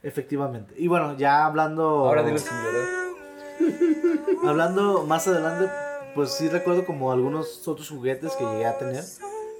[0.01, 0.73] efectivamente.
[0.77, 1.83] Y bueno, ya hablando...
[2.07, 3.01] Ahora sin llorar.
[4.43, 5.71] Hablando más adelante,
[6.15, 9.03] pues sí recuerdo como algunos otros juguetes que llegué a tener.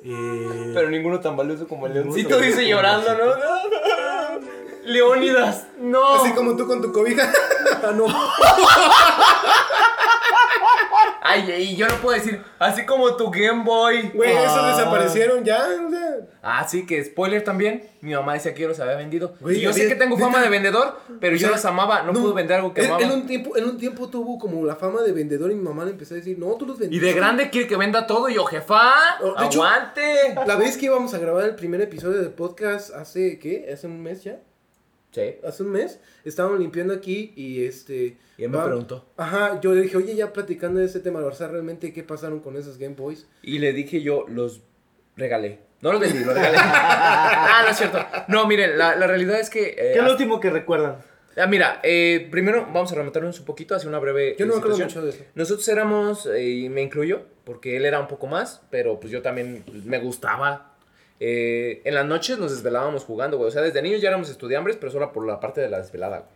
[0.03, 3.33] Eh, Pero ninguno tan valioso como el leoncito, dice llorando, ¿no?
[4.83, 6.15] Leónidas, no.
[6.15, 7.31] Así como tú con tu cobija.
[7.83, 8.05] ah, no.
[11.23, 14.09] Ay, y yo no puedo decir, así como tu Game Boy.
[14.13, 14.75] Güey, esos Ah.
[14.75, 16.17] desaparecieron ya, o sea.
[16.41, 17.83] Ah, sí, que spoiler también.
[18.01, 19.35] Mi mamá decía que yo los había vendido.
[19.47, 22.01] Y yo sé que tengo fama de vendedor, pero O yo los amaba.
[22.01, 23.03] No, pude vender algo que amaba.
[23.03, 25.85] en un tiempo, en un tiempo tuvo como la fama de vendedor y mi mamá
[25.85, 27.05] le empezó a decir, no, tú los Y vendiste.
[27.05, 28.27] de grande quiere que venda todo.
[28.27, 28.91] Y yo, jefa,
[29.45, 30.33] hecho- aguante.
[30.47, 33.69] La vez que íbamos a grabar el primer episodio del podcast hace, ¿qué?
[33.71, 34.39] ¿Hace un mes ya?
[35.11, 35.35] Sí.
[35.45, 35.99] Hace un mes.
[36.23, 38.17] Estábamos limpiando aquí y este...
[38.37, 39.05] Y él me va- preguntó.
[39.17, 42.39] Ajá, yo le dije, oye, ya platicando de este tema, o sea, realmente, ¿qué pasaron
[42.39, 43.27] con esos Game Boys?
[43.41, 44.61] Y le dije yo, los
[45.17, 45.59] regalé.
[45.81, 46.57] No los vendí, los regalé.
[46.61, 47.99] ah, no es cierto.
[48.27, 49.69] No, miren, la, la realidad es que.
[49.69, 50.97] eh, ¿Qué es lo último que recuerdan?
[51.37, 54.35] Ah, mira, eh, primero vamos a remontarnos un poquito hacia una breve.
[54.37, 55.23] Yo no me acuerdo mucho de eso.
[55.33, 59.21] Nosotros éramos, eh, y me incluyo, porque él era un poco más, pero pues yo
[59.21, 60.70] también me gustaba.
[61.23, 63.49] Eh, en las noches nos desvelábamos jugando, güey.
[63.49, 66.17] O sea, desde niños ya éramos estudiambres, pero solo por la parte de la desvelada,
[66.17, 66.31] güey.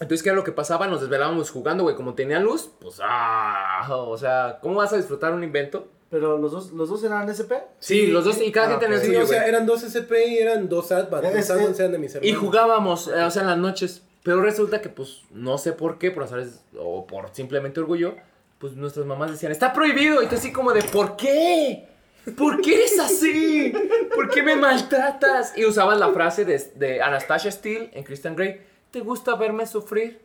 [0.00, 0.88] Entonces, ¿qué era lo que pasaba?
[0.88, 1.94] Nos desvelábamos jugando, güey.
[1.94, 5.86] Como tenía luz, pues, ah, o sea, ¿cómo vas a disfrutar un invento?
[6.10, 7.54] Pero los dos, los dos eran SP.
[7.78, 9.84] Sí, los dos, y cada Ah, quien tenía el Sí, suyo, o sea, eran dos
[9.86, 11.32] SP y eran dos Advance.
[11.32, 12.30] Los Advance eran de mis hermanos.
[12.30, 14.02] Y jugábamos, eh, o sea, en las noches.
[14.24, 18.16] Pero resulta que, pues, no sé por qué, por azares o por simplemente orgullo,
[18.58, 20.20] pues nuestras mamás decían, está prohibido.
[20.22, 21.88] Y tú así como de, ¿por qué?
[22.36, 23.72] ¿Por qué eres así?
[24.14, 25.56] ¿Por qué me maltratas?
[25.56, 28.60] Y usaban la frase de, de Anastasia Steele en Christian Grey,
[28.90, 30.20] ¿te gusta verme sufrir?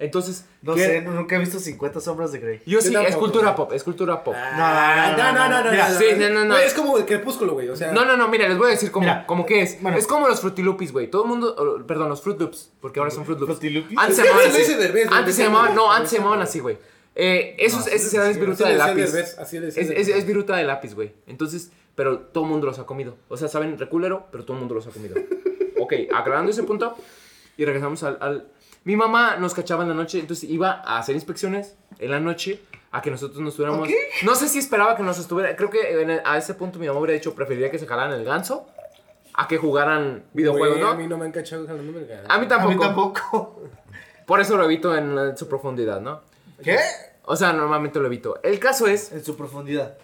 [0.00, 2.62] Entonces, No ¿qué- sé, nunca he visto 50 sombras de Grey.
[2.66, 4.32] Yo sí, es cultura pop, es cultura pop.
[4.36, 5.70] Ah, no, no, no, no.
[5.72, 6.56] Mira, no, sí, no, no, no.
[6.56, 7.68] Es como el crepúsculo, güey.
[7.68, 9.82] O sea, No, no, no, mira, les voy a decir cómo, Mira, cómo que es.
[9.82, 9.98] bueno.
[9.98, 11.10] es como los Fruity Loopies, güey.
[11.10, 13.58] Todo el mundo, oh, perdón, los Fruit Loops, porque ahora son Fruit Loops.
[13.58, 13.98] ¿Fruity Loopies?
[13.98, 16.78] Antes se llamaban así Antes se llamaban, no, antes se llamaban así, güey.
[17.20, 19.14] Eh, esos, esos eran así viruta le de lápiz.
[19.14, 21.12] Es, es, es viruta de lápiz, güey.
[21.26, 23.16] Entonces, pero todo el mundo los ha comido.
[23.28, 25.16] O sea, saben reculero, pero todo el mundo los ha comido.
[25.80, 26.96] ok, aclarando ese punto.
[27.56, 28.46] Y regresamos al, al-
[28.84, 32.60] Mi mamá nos cachaba en la noche, entonces iba a hacer inspecciones en la noche
[32.92, 33.88] a que nosotros nos estuviéramos...
[34.24, 35.56] No sé si esperaba que nos estuviera...
[35.56, 38.12] Creo que en el- a ese punto mi mamá hubiera dicho, preferiría que se jalaran
[38.12, 38.68] el ganso
[39.34, 40.88] a que jugaran videojuegos, ¿no?
[40.90, 42.26] A mí no me han cachado jalándome el ganso.
[42.32, 42.74] A mí A tampoco.
[42.74, 43.62] mí tampoco.
[44.24, 46.22] Por eso lo evito en, en su profundidad, ¿no?
[46.62, 46.76] ¿Qué?
[47.30, 48.40] O sea, normalmente lo evito.
[48.42, 49.98] El caso es, En su profundidad.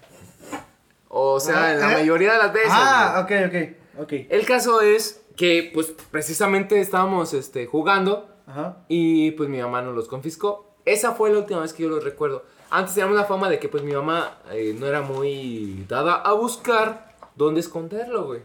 [1.08, 1.94] o sea, en la ¿Eh?
[1.94, 2.70] mayoría de las veces.
[2.70, 3.44] Ah, güey.
[3.44, 3.48] ok,
[3.96, 4.02] ok.
[4.02, 4.12] Ok.
[4.28, 8.76] El caso es que, pues, precisamente estábamos este, jugando Ajá.
[8.88, 10.76] y, pues, mi mamá nos los confiscó.
[10.84, 12.44] Esa fue la última vez que yo los recuerdo.
[12.68, 16.32] Antes teníamos la fama de que, pues, mi mamá eh, no era muy dada a
[16.34, 18.42] buscar dónde esconderlo, güey.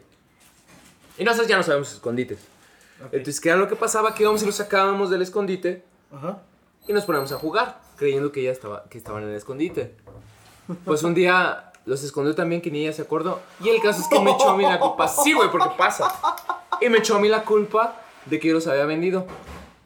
[1.17, 2.39] Y nosotros ya no sabemos escondites.
[3.11, 4.15] Entonces, ¿qué era lo que pasaba?
[4.15, 5.83] Que íbamos y los sacábamos del escondite
[6.15, 6.39] Ajá.
[6.87, 9.95] y nos poníamos a jugar, creyendo que ella estaba, que estaban en el escondite.
[10.85, 13.41] Pues un día los escondió también que ni ella se acordó.
[13.63, 15.07] Y el caso es que me echó a mí la culpa.
[15.07, 16.11] Sí, güey, porque pasa.
[16.81, 19.27] Y me echó a mí la culpa de que yo los había vendido.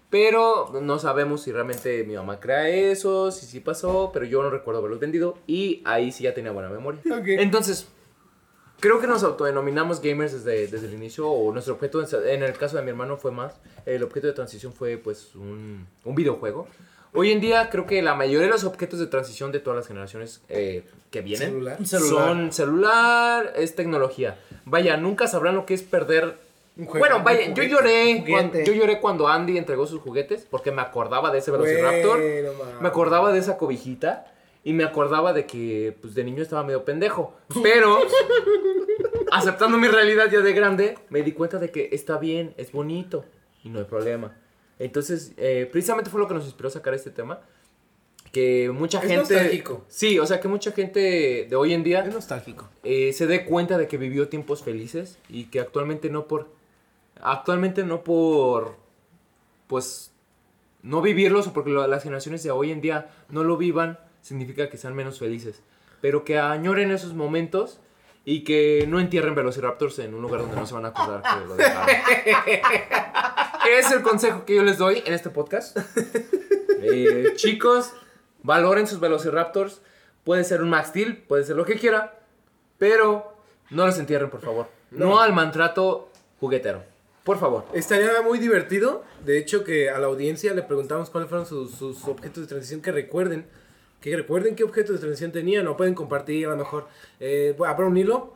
[0.10, 4.52] Pero no sabemos si realmente mi mamá crea eso, si sí pasó, pero yo no
[4.52, 5.38] recuerdo haberlos vendido.
[5.48, 7.02] Y ahí sí ya tenía buena memoria.
[7.08, 7.26] Ok.
[7.28, 7.88] Entonces,
[8.80, 12.78] creo que nos autodenominamos gamers desde, desde el inicio, o nuestro objeto, en el caso
[12.78, 13.56] de mi hermano fue más,
[13.86, 16.68] el objeto de transición fue pues un, un videojuego.
[17.16, 19.88] Hoy en día creo que la mayoría de los objetos de transición de todas las
[19.88, 21.78] generaciones eh, que vienen Celular.
[21.80, 24.40] Son celular, es tecnología.
[24.66, 26.38] Vaya, nunca sabrán lo que es perder...
[26.76, 27.70] Bueno, vaya, yo juguete.
[27.70, 32.20] lloré, cuando, yo lloré cuando Andy entregó sus juguetes porque me acordaba de ese Velociraptor.
[32.82, 34.26] Me acordaba de esa cobijita
[34.64, 37.36] y me acordaba de que pues de niño estaba medio pendejo.
[37.62, 38.00] Pero
[39.32, 43.24] aceptando mi realidad ya de grande, me di cuenta de que está bien, es bonito
[43.64, 44.36] y no hay problema.
[44.80, 47.40] Entonces, eh, precisamente fue lo que nos inspiró a sacar este tema.
[48.32, 49.18] Que mucha Es gente...
[49.36, 49.86] nostálgico.
[49.88, 52.68] Sí, o sea, que mucha gente de hoy en día Es nostálgico.
[52.84, 56.50] eh, se dé cuenta de que vivió tiempos felices y que actualmente no por
[57.22, 58.76] actualmente no por
[59.68, 60.12] pues
[60.82, 64.78] no vivirlos o porque las generaciones de hoy en día no lo vivan significa que
[64.78, 65.62] sean menos felices
[66.02, 67.80] pero que añoren esos momentos
[68.26, 71.46] y que no entierren velociraptors en un lugar donde no se van a acordar que
[71.46, 71.88] lo dejaron
[73.72, 75.78] es el consejo que yo les doy en este podcast
[76.86, 77.94] Eh, chicos
[78.42, 79.82] valoren sus velociraptors
[80.26, 82.20] puede ser un Max Steel puede ser lo que quiera
[82.78, 83.34] pero
[83.70, 84.68] no los entierren, por favor.
[84.92, 86.10] No, al maltrato
[86.40, 86.84] juguetero.
[87.24, 87.66] Por favor.
[87.74, 89.04] Estaría muy divertido.
[89.26, 92.82] De hecho, que a la audiencia le preguntamos cuáles fueron sus, sus objetos de transición
[92.82, 93.46] que recuerden.
[94.02, 95.66] Que recuerden qué objetos de transición tenían.
[95.68, 96.88] O pueden compartir a lo mejor.
[97.20, 98.34] Eh, abrir un hilo.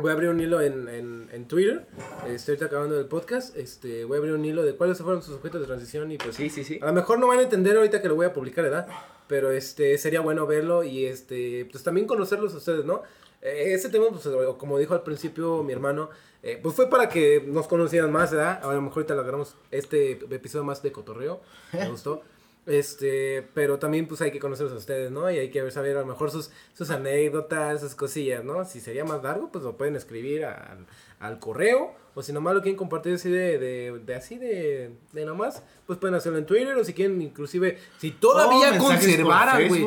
[0.00, 1.86] Voy a abrir un hilo en, en, en Twitter.
[2.26, 3.54] Estoy ahorita acabando el podcast.
[3.56, 6.10] Este, voy a abrir un hilo de cuáles fueron sus objetos de transición.
[6.10, 6.78] Y pues Sí, sí, sí.
[6.80, 8.86] a lo mejor no van a entender ahorita que lo voy a publicar, ¿verdad?
[9.26, 13.02] Pero este sería bueno verlo y este pues también conocerlos a ustedes, ¿no?
[13.42, 14.26] Eh, ese tema, pues
[14.58, 16.10] como dijo al principio mi hermano,
[16.42, 18.60] eh, pues fue para que nos conocieran más, ¿verdad?
[18.62, 21.40] A lo mejor ahorita lo agarramos este episodio más de cotorreo,
[21.72, 22.22] me gustó.
[22.66, 25.30] Este, pero también pues hay que conocerlos a ustedes, ¿no?
[25.30, 28.64] Y hay que saber a lo mejor sus, sus anécdotas, sus cosillas, ¿no?
[28.64, 30.86] Si sería más largo, pues lo pueden escribir al,
[31.18, 31.94] al correo.
[32.14, 35.98] O si nomás lo quieren compartir así de, de, de así de, de nomás, pues
[35.98, 36.76] pueden hacerlo en Twitter.
[36.76, 39.82] O si quieren inclusive, si todavía Oh, conservaran, güey.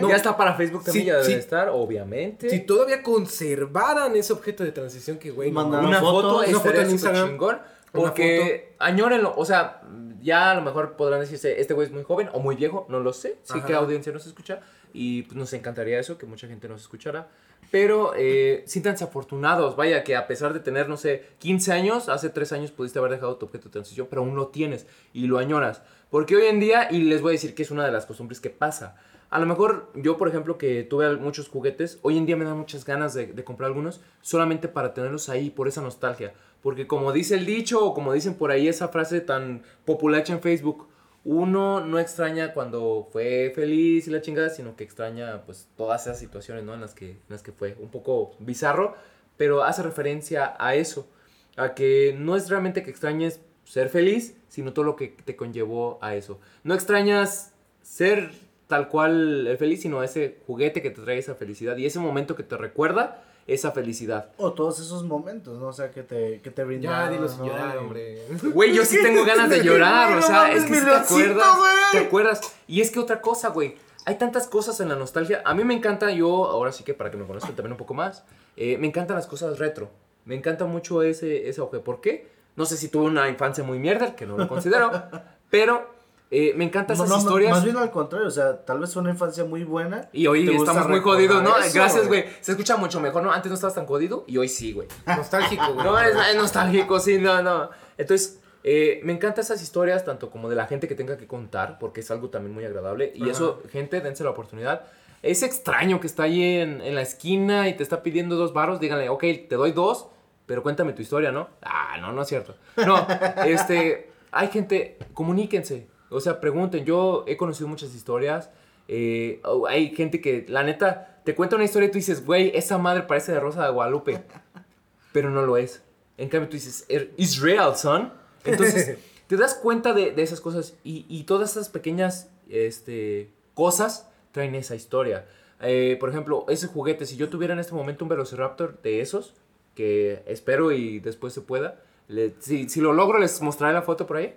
[0.00, 0.08] No.
[0.08, 1.32] Ya está para Facebook también, Sí, ya debe sí.
[1.34, 2.48] estar, obviamente.
[2.50, 5.80] Si todavía conservaran ese objeto de transición que, güey, mames.
[5.86, 7.28] una foto, foto, una foto en Instagram.
[7.30, 7.56] chingón.
[7.56, 9.82] Una Porque añórenlo, o sea,
[10.26, 12.98] ya a lo mejor podrán decirse, este güey es muy joven o muy viejo, no
[12.98, 13.66] lo sé, sí Ajá.
[13.66, 14.60] que audiencia nos escucha
[14.92, 17.28] y pues, nos encantaría eso, que mucha gente nos escuchara.
[17.70, 22.28] Pero eh, siéntanse afortunados, vaya, que a pesar de tener, no sé, 15 años, hace
[22.28, 25.38] 3 años pudiste haber dejado tu objeto de transición, pero aún lo tienes y lo
[25.38, 25.82] añoras.
[26.10, 28.40] Porque hoy en día, y les voy a decir que es una de las costumbres
[28.40, 28.96] que pasa,
[29.30, 32.58] a lo mejor yo, por ejemplo, que tuve muchos juguetes, hoy en día me dan
[32.58, 36.34] muchas ganas de, de comprar algunos solamente para tenerlos ahí por esa nostalgia.
[36.62, 40.40] Porque como dice el dicho, o como dicen por ahí esa frase tan populacha en
[40.40, 40.88] Facebook,
[41.24, 46.18] uno no extraña cuando fue feliz y la chingada, sino que extraña pues todas esas
[46.18, 46.74] situaciones, ¿no?
[46.74, 48.94] En las que, en las que fue un poco bizarro,
[49.36, 51.08] pero hace referencia a eso,
[51.56, 55.98] a que no es realmente que extrañes ser feliz, sino todo lo que te conllevó
[56.00, 56.38] a eso.
[56.62, 57.52] No extrañas
[57.82, 58.30] ser
[58.68, 62.36] tal cual el feliz, sino ese juguete que te trae esa felicidad y ese momento
[62.36, 64.30] que te recuerda esa felicidad.
[64.38, 65.68] O todos esos momentos, ¿no?
[65.68, 67.12] O sea, que te, que te Ya, brindaron.
[67.12, 67.40] dilo sin
[67.78, 68.22] hombre.
[68.52, 71.72] Güey, yo sí tengo ganas de llorar, o sea, es que si te acuerdas, güey.
[71.92, 72.40] te acuerdas.
[72.66, 75.42] Y es que otra cosa, güey, hay tantas cosas en la nostalgia.
[75.44, 77.94] A mí me encanta, yo, ahora sí que para que me conozcan también un poco
[77.94, 78.24] más,
[78.56, 79.90] eh, me encantan las cosas retro.
[80.24, 81.78] Me encanta mucho ese, ese auge.
[81.78, 82.28] ¿Por qué?
[82.56, 84.90] No sé si tuve una infancia muy mierda, que no lo considero,
[85.50, 85.88] pero
[86.30, 87.52] eh, me encantan No, esas no, historias.
[87.52, 90.08] Más bien al contrario, o sea, tal vez fue una infancia muy buena.
[90.12, 91.56] Y hoy estamos muy jodidos, ¿no?
[91.56, 92.24] eso, Gracias, güey.
[92.40, 93.32] Se escucha mucho mejor, ¿no?
[93.32, 94.88] Antes no estabas tan jodido y hoy sí, güey.
[95.06, 95.86] Nostálgico, güey.
[95.86, 97.70] No, es, es nostálgico, sí, no, no.
[97.96, 101.78] Entonces, eh, me encantan esas historias, tanto como de la gente que tenga que contar,
[101.78, 103.12] porque es algo también muy agradable.
[103.14, 103.30] Y Ajá.
[103.30, 104.86] eso, gente, dense la oportunidad.
[105.22, 108.80] Es extraño que está ahí en, en la esquina y te está pidiendo dos varos,
[108.80, 110.08] díganle, ok, te doy dos,
[110.46, 111.48] pero cuéntame tu historia, ¿no?
[111.62, 112.56] Ah, no, no es cierto.
[112.84, 113.06] No,
[113.46, 116.84] este, hay gente, comuníquense, o sea, pregunten.
[116.84, 118.50] Yo he conocido muchas historias.
[118.88, 122.52] eh, oh, hay gente que, la neta, te cuenta una historia y tú dices, güey,
[122.54, 124.22] esa madre parece de Rosa de Guadalupe
[125.12, 125.82] pero no lo es.
[126.18, 128.12] En cambio, tú dices, "Er- it's real, son.
[128.44, 134.08] Entonces, te das cuenta de, de esas cosas y, y todas esas pequeñas este, cosas
[134.32, 135.26] traen esa historia.
[135.60, 139.34] Eh, por ejemplo, ese juguete, si yo tuviera en este momento un Velociraptor de esos,
[139.74, 144.06] que espero y después se pueda, le- si, si lo logro les mostraré la foto
[144.06, 144.34] por ahí.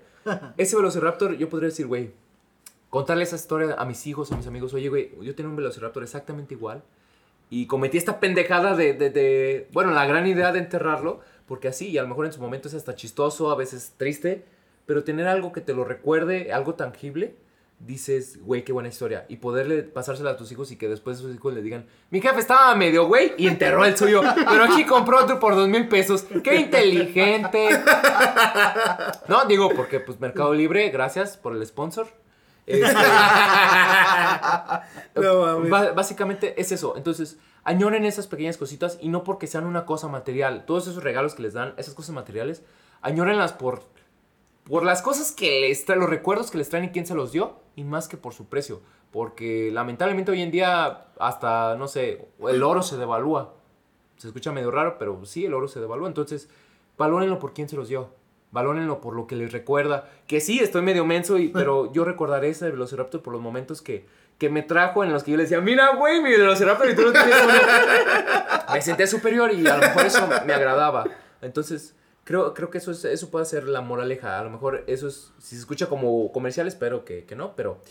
[0.57, 2.11] Ese Velociraptor, yo podría decir, güey,
[2.89, 6.03] contarle esa historia a mis hijos, a mis amigos, oye, güey, yo tenía un Velociraptor
[6.03, 6.83] exactamente igual.
[7.49, 11.97] Y cometí esta pendejada de, de, bueno, la gran idea de enterrarlo, porque así, y
[11.97, 14.45] a lo mejor en su momento es hasta chistoso, a veces triste,
[14.85, 17.35] pero tener algo que te lo recuerde, algo tangible,
[17.79, 19.25] dices, güey, qué buena historia.
[19.29, 22.39] Y poderle pasársela a tus hijos y que después sus hijos le digan, mi jefe
[22.39, 26.25] estaba medio güey y enterró el suyo, pero aquí compró otro por dos mil pesos.
[26.43, 27.69] ¡Qué inteligente!
[29.27, 32.07] No, digo, porque pues Mercado Libre, gracias por el sponsor.
[32.65, 32.93] Este,
[35.15, 35.61] No
[35.95, 36.95] básicamente es eso.
[36.97, 40.65] Entonces, añoren esas pequeñas cositas y no porque sean una cosa material.
[40.65, 42.63] Todos esos regalos que les dan, esas cosas materiales,
[43.01, 43.83] añórenlas por,
[44.65, 47.31] por las cosas que les traen, los recuerdos que les traen y quién se los
[47.31, 48.81] dio, y más que por su precio.
[49.11, 53.53] Porque lamentablemente hoy en día, hasta, no sé, el oro se devalúa.
[54.17, 56.09] Se escucha medio raro, pero sí, el oro se devalúa.
[56.09, 56.49] Entonces,
[56.97, 58.09] valórenlo por quién se los dio.
[58.51, 60.09] Valórenlo por lo que les recuerda.
[60.27, 64.05] Que sí, estoy medio menso, y, pero yo recordaré ese Velociraptor por los momentos que,
[64.37, 67.03] que me trajo en los que yo le decía, mira, güey, mi Velociraptor y tú
[67.03, 67.53] no tenías uno".
[68.73, 71.05] Me sentía superior y a lo mejor eso me agradaba.
[71.41, 71.95] Entonces,
[72.29, 74.39] creo, creo que eso, es, eso puede ser la moraleja.
[74.39, 77.81] A lo mejor eso es, si se escucha como comercial, espero que, que no, pero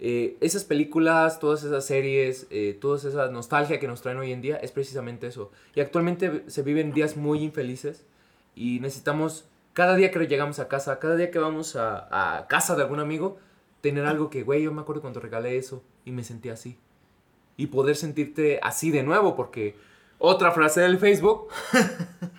[0.00, 4.40] eh, esas películas, todas esas series, eh, toda esa nostalgia que nos traen hoy en
[4.40, 5.50] día es precisamente eso.
[5.74, 8.06] Y actualmente se viven días muy infelices
[8.54, 12.74] y necesitamos, cada día que llegamos a casa, cada día que vamos a, a casa
[12.76, 13.36] de algún amigo,
[13.82, 16.78] tener algo que, güey, yo me acuerdo cuando regalé eso y me sentí así.
[17.58, 19.76] Y poder sentirte así de nuevo, porque
[20.24, 21.48] otra frase del Facebook,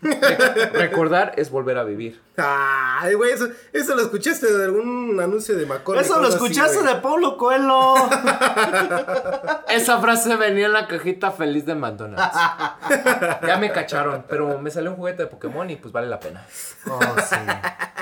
[0.02, 2.22] re- recordar es volver a vivir.
[2.38, 6.06] Ay, güey, eso, eso lo escuchaste de algún anuncio de McCormick.
[6.06, 7.94] Eso lo así, escuchaste de Pablo Coelho.
[9.70, 12.24] Esa frase venía en la cajita feliz de McDonald's.
[13.48, 16.46] ya me cacharon, pero me salió un juguete de Pokémon y pues vale la pena.
[16.90, 17.36] Oh, sí.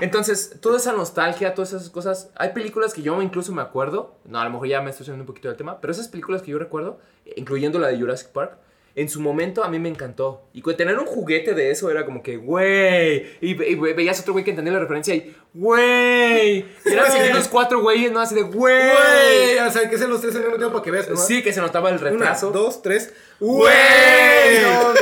[0.01, 2.29] Entonces, toda esa nostalgia, todas esas cosas.
[2.36, 4.15] Hay películas que yo incluso me acuerdo.
[4.25, 5.82] No, a lo mejor ya me estoy saliendo un poquito del tema.
[5.82, 6.99] Pero esas películas que yo recuerdo,
[7.36, 8.57] incluyendo la de Jurassic Park,
[8.96, 10.44] en su momento a mí me encantó.
[10.54, 13.26] Y tener un juguete de eso era como que, güey.
[13.42, 16.66] Y, y ve- veías otro güey que entendía la referencia y, güey.
[16.86, 18.20] Eran así unos cuatro güeyes, ¿no?
[18.20, 21.10] Así de, Güey, o sea, que sean los tres al mismo tiempo para que veas,
[21.10, 21.16] ¿no?
[21.18, 22.52] Sí, que se notaba el Una, retraso.
[22.52, 23.14] dos, tres.
[23.39, 24.62] ¡Güey!
[24.62, 24.94] No.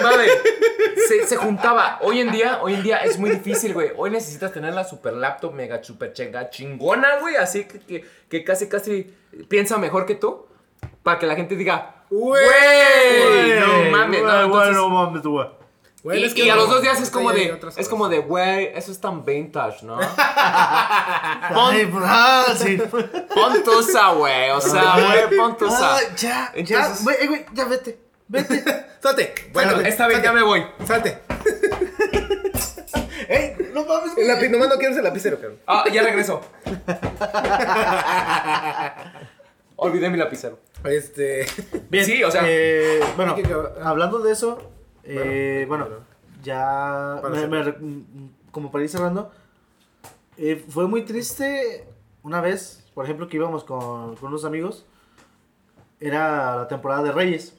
[1.08, 1.98] Se, se juntaba.
[2.02, 3.92] Hoy en día, hoy en día es muy difícil, güey.
[3.98, 7.36] Hoy necesitas tener la super laptop mega super chinga chingona, güey.
[7.36, 9.12] Así que, que, que casi, casi
[9.48, 10.46] piensa mejor que tú.
[11.04, 13.60] Para que la gente diga, Güey.
[13.60, 15.47] No mames, no, entonces- no mames, güey.
[16.01, 17.74] Güey, y, es que y a no, los dos días es como hay de, otras
[17.74, 17.89] es cosas.
[17.89, 19.99] como de, güey, eso es tan vintage, ¿no?
[20.18, 22.78] Ay, pues, ah, sí.
[23.36, 25.97] Pon tusa, güey, o sea, güey, pon tusa.
[25.97, 27.99] Ah, ya, ya, Entonces- güey, eh, güey, ya vete,
[28.30, 28.64] vete.
[29.03, 29.34] Salte.
[29.53, 30.66] Bueno, salte, esta vez salte, ya me voy.
[30.86, 31.20] Salte.
[33.28, 34.28] Ey, no mames, El güey.
[34.28, 35.60] lápiz, nomás no quiero ese lapicero, cabrón.
[35.68, 36.41] Ah, ya regreso.
[39.76, 40.60] Olvidé mi lapicero.
[40.84, 41.45] Este.
[41.89, 43.43] Bien, Sí, o sea- eh, bueno, que
[43.82, 44.71] hablando de eso,
[45.03, 46.03] eh, bueno, bueno.
[46.43, 49.32] ya, me- me mm, como para ir cerrando,
[50.38, 51.88] eh, fue muy triste
[52.23, 54.86] una vez, por ejemplo, que íbamos con, con unos amigos,
[55.99, 57.55] era la temporada de Reyes,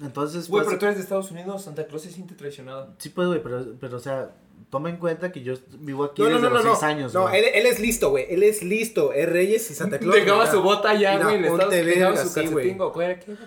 [0.00, 2.94] entonces, Güey, pues, pero tú eres de Estados Unidos, Santa Claus se siente traicionado.
[2.98, 4.30] sí puedo, güey, pero, pero, o sea,
[4.70, 6.54] toma en cuenta que yo vivo aquí No, desde no, no.
[6.56, 7.38] los No, 6 años, no güey.
[7.40, 8.26] él, él es listo, güey.
[8.30, 9.12] Él es listo.
[9.12, 10.14] Es Reyes y Santa Claus.
[10.16, 11.40] Dejaba su bota ya, güey.
[11.42, 12.78] Dejaba verga, su calcetín.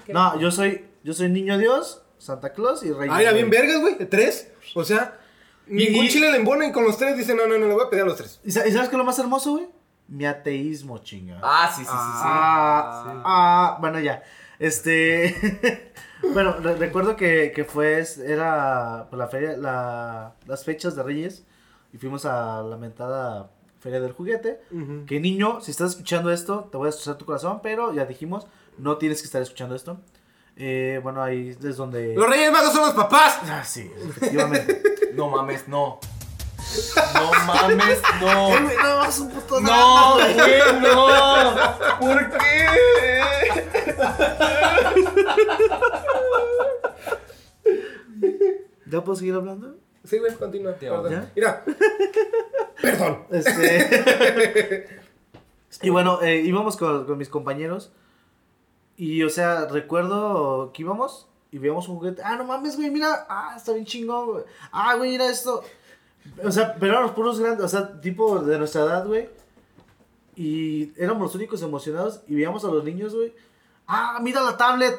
[0.09, 3.13] No, yo soy, yo soy niño Dios, Santa Claus y Reyes.
[3.15, 3.97] Ah, era bien vergas, güey.
[4.09, 4.51] ¿Tres?
[4.75, 5.19] O sea,
[5.67, 7.85] ningún Y- chile le embona y con los tres dice, no, no, no, le voy
[7.85, 8.39] a pedir a los tres.
[8.43, 9.67] ¿Y sa- y sabes qué es lo más hermoso, güey?
[10.07, 11.39] Mi ateísmo, chinga.
[11.41, 12.23] Ah, sí, sí, sí, sí.
[12.23, 14.21] Ah, ah, bueno, ya.
[14.59, 15.91] Este.
[16.33, 18.03] bueno, re- recuerdo que, que fue.
[18.25, 19.57] Era pues, la feria.
[19.57, 21.45] La, las fechas de Reyes.
[21.93, 23.49] Y fuimos a la mentada
[23.79, 24.59] Feria del Juguete.
[25.05, 27.59] Que niño, si estás escuchando esto, te voy a destrozar tu corazón.
[27.63, 28.47] Pero ya dijimos,
[28.77, 29.97] no tienes que estar escuchando esto.
[30.57, 32.13] Eh, bueno, ahí es donde.
[32.15, 33.39] Los Reyes Magos son los papás.
[33.43, 34.81] Ah, sí, efectivamente.
[35.15, 35.97] No mames, no.
[37.13, 38.49] No mames, no.
[38.55, 40.33] Eh, güey, no, es un puto drama, No, güey.
[40.35, 41.55] güey, no.
[41.99, 42.65] ¿Por qué?
[48.87, 49.75] ¿Ya puedo seguir hablando?
[50.03, 50.73] Sí, güey, continúa.
[50.73, 51.11] Perdón.
[51.11, 51.31] ¿Ya?
[51.35, 51.63] Mira.
[52.81, 53.25] Perdón.
[53.31, 54.87] Este.
[55.81, 57.91] y bueno, eh, íbamos con, con mis compañeros.
[58.97, 62.21] Y, o sea, recuerdo que íbamos y veíamos un juguete.
[62.23, 63.25] Ah, no mames, güey, mira.
[63.27, 64.43] Ah, está bien chingón, güey.
[64.71, 65.63] Ah, güey, mira esto.
[66.43, 69.29] O sea, pero éramos puros grandes, o sea, tipo de nuestra edad, güey.
[70.35, 73.33] Y éramos los únicos emocionados y veíamos a los niños, güey.
[73.87, 74.95] Ah, mira la tablet.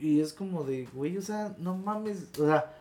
[0.00, 2.28] Y es como de, güey, o sea, no mames.
[2.40, 2.74] O sea,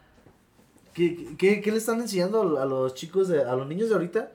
[0.93, 4.31] ¿qué, qué, qué le están enseñando a los chicos, de, a los niños de ahorita?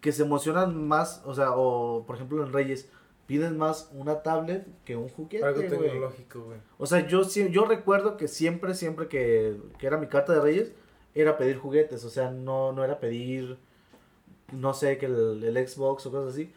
[0.00, 2.88] Que se emocionan más, o sea, o por ejemplo en Reyes,
[3.26, 6.58] piden más una tablet que un juguete, Algo tecnológico, güey.
[6.78, 10.72] O sea, yo, yo recuerdo que siempre, siempre que, que era mi carta de Reyes,
[11.20, 12.04] era pedir juguetes.
[12.04, 13.58] O sea, no, no era pedir,
[14.52, 16.52] no sé, que el, el Xbox o cosas así.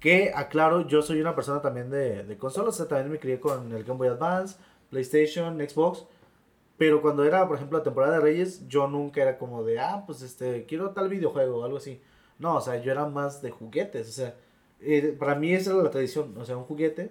[0.00, 2.74] Que, aclaro, yo soy una persona también de, de consolas.
[2.74, 4.56] O sea, también me crié con el Game Boy Advance,
[4.90, 6.04] PlayStation, Xbox.
[6.78, 10.04] Pero cuando era, por ejemplo, la temporada de Reyes, yo nunca era como de, ah,
[10.06, 12.02] pues este, quiero tal videojuego o algo así.
[12.38, 14.08] No, o sea, yo era más de juguetes.
[14.08, 14.34] O sea,
[14.80, 16.36] eh, para mí esa era la tradición.
[16.38, 17.10] O sea, un juguete.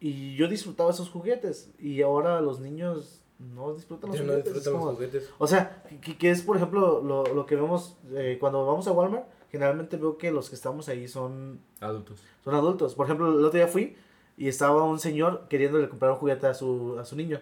[0.00, 1.70] Y yo disfrutaba esos juguetes.
[1.78, 4.52] Y ahora los niños no disfrutan los Ya no juguetes.
[4.54, 5.30] disfrutan es los como- juguetes.
[5.38, 8.92] O sea, que, que es por ejemplo lo, lo que vemos eh, cuando vamos a
[8.92, 9.26] Walmart.
[9.50, 12.20] Generalmente veo que los que estamos ahí son, Adultos.
[12.44, 12.94] son adultos.
[12.94, 13.96] Por ejemplo, el otro día fui
[14.36, 17.40] y estaba un señor queriéndole comprar un juguete a su, a su niño.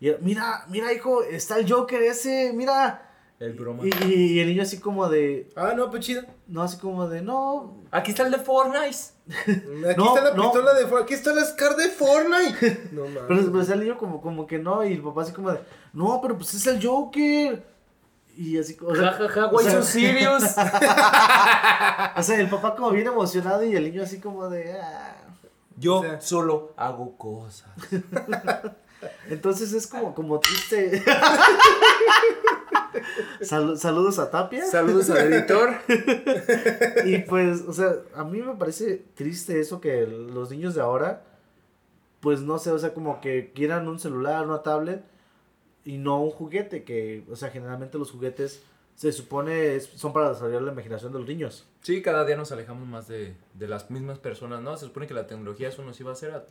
[0.00, 3.10] Y él, mira, mira hijo, está el Joker ese, mira.
[3.40, 3.82] El broma.
[3.84, 6.22] Y, y- y el niño así como de, Ah, no, pues chido.
[6.46, 7.76] no, así como de, no.
[7.90, 8.96] Aquí está el de Fortnite.
[9.28, 9.62] Aquí
[9.96, 10.42] No, está la no.
[10.44, 11.02] pistola de Fortnite.
[11.04, 12.88] Aquí está la Scar de Fortnite.
[12.92, 13.22] No mames.
[13.28, 14.84] Pero, pero el niño como, como que no.
[14.84, 15.60] Y el papá así como de,
[15.92, 17.74] no, pero pues es el Joker.
[18.36, 20.42] Y así, o sea, Ja, ja, ja, o güey, sea, son serios.
[22.16, 25.10] o sea, el papá como bien emocionado y el niño así como de, ah.
[25.76, 27.68] Yo O sea- solo hago cosas.
[29.28, 31.02] Entonces es como, como triste.
[33.42, 34.64] Sal- saludos a Tapia.
[34.64, 35.70] Saludos al editor.
[37.06, 41.24] Y pues, o sea, a mí me parece triste eso que los niños de ahora,
[42.20, 45.02] pues no sé, o sea, como que quieran un celular, una tablet
[45.84, 48.62] y no un juguete, que, o sea, generalmente los juguetes
[48.94, 51.66] se supone es- son para desarrollar la imaginación de los niños.
[51.82, 54.76] Sí, cada día nos alejamos más de, de las mismas personas, ¿no?
[54.76, 56.44] Se supone que la tecnología eso nos iba a hacer a,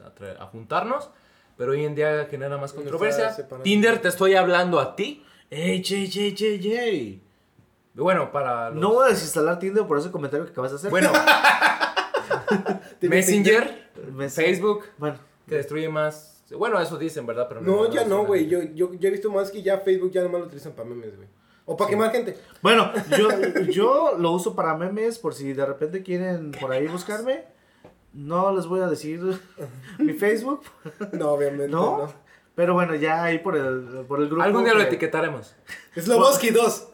[0.43, 1.09] a juntarnos,
[1.57, 3.35] pero hoy en día genera más controversia.
[3.63, 5.23] Tinder, te estoy hablando a ti.
[5.49, 7.19] ¡Ey, che, che, che, che!
[7.93, 8.79] Bueno, para los...
[8.79, 10.89] No voy a desinstalar Tinder por ese comentario que acabas de hacer.
[10.89, 11.11] Bueno,
[13.01, 17.47] Messenger, Me- Facebook, Bueno, que destruye más Bueno, eso dicen, ¿verdad?
[17.47, 18.47] Pero No, ya no, güey.
[18.47, 21.15] Yo, yo, yo he visto más que ya Facebook ya nomás lo utilizan para memes,
[21.15, 21.27] güey.
[21.65, 22.37] O para quemar gente.
[22.61, 23.29] Bueno, yo,
[23.69, 27.45] yo lo uso para memes por si de repente quieren por ahí buscarme.
[28.13, 29.19] No les voy a decir
[29.97, 30.61] mi Facebook,
[31.13, 31.67] No, obviamente.
[31.69, 31.97] ¿no?
[31.97, 32.13] No.
[32.55, 34.43] Pero bueno, ya ahí por el, por el grupo.
[34.43, 35.55] Algún día lo que- etiquetaremos.
[35.97, 36.87] Sloboski 2.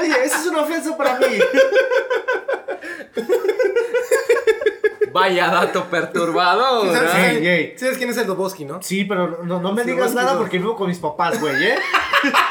[0.00, 1.26] Oye, esa es una ofensa para mí.
[5.12, 6.86] Vaya dato perturbador.
[6.94, 7.30] ¿Sabes, ¿ah?
[7.30, 7.74] Ey, ey.
[7.78, 8.80] ¿Sabes quién es el Sloboski, no?
[8.82, 11.54] Sí, pero no, no me Sí, digas nada sí, porque vivo con mis papás, güey,
[11.64, 11.78] ¿eh?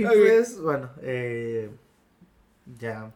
[0.00, 1.70] y pues, bueno, eh,
[2.78, 3.12] ya.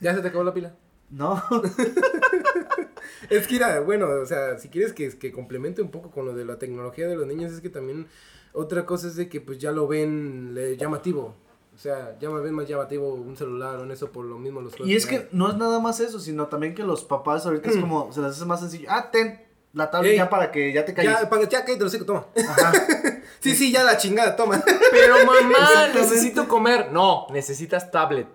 [0.00, 0.74] Ya se te acabó la pila.
[1.10, 1.40] No,
[3.30, 6.34] Es que era, bueno, o sea, si quieres que, que complemente un poco con lo
[6.34, 8.06] de la tecnología de los niños, es que también
[8.52, 11.34] otra cosa es de que pues ya lo ven eh, llamativo.
[11.74, 14.62] O sea, ya me ven más llamativo un celular o en eso por lo mismo
[14.62, 15.18] los y es hay.
[15.18, 18.20] que no es nada más eso, sino también que los papás ahorita es como, se
[18.22, 18.88] les hace más sencillo.
[18.90, 19.42] Ah, ten
[19.74, 20.16] la tablet Ey.
[20.18, 21.12] ya para que ya te calles.
[21.20, 22.26] Ya, para, ya, cállate, los hocico, toma.
[22.34, 22.72] Ajá.
[23.40, 24.62] sí, sí, ya la chingada, toma.
[24.90, 26.92] Pero mamá, necesito comer.
[26.92, 28.26] No, necesitas tablet.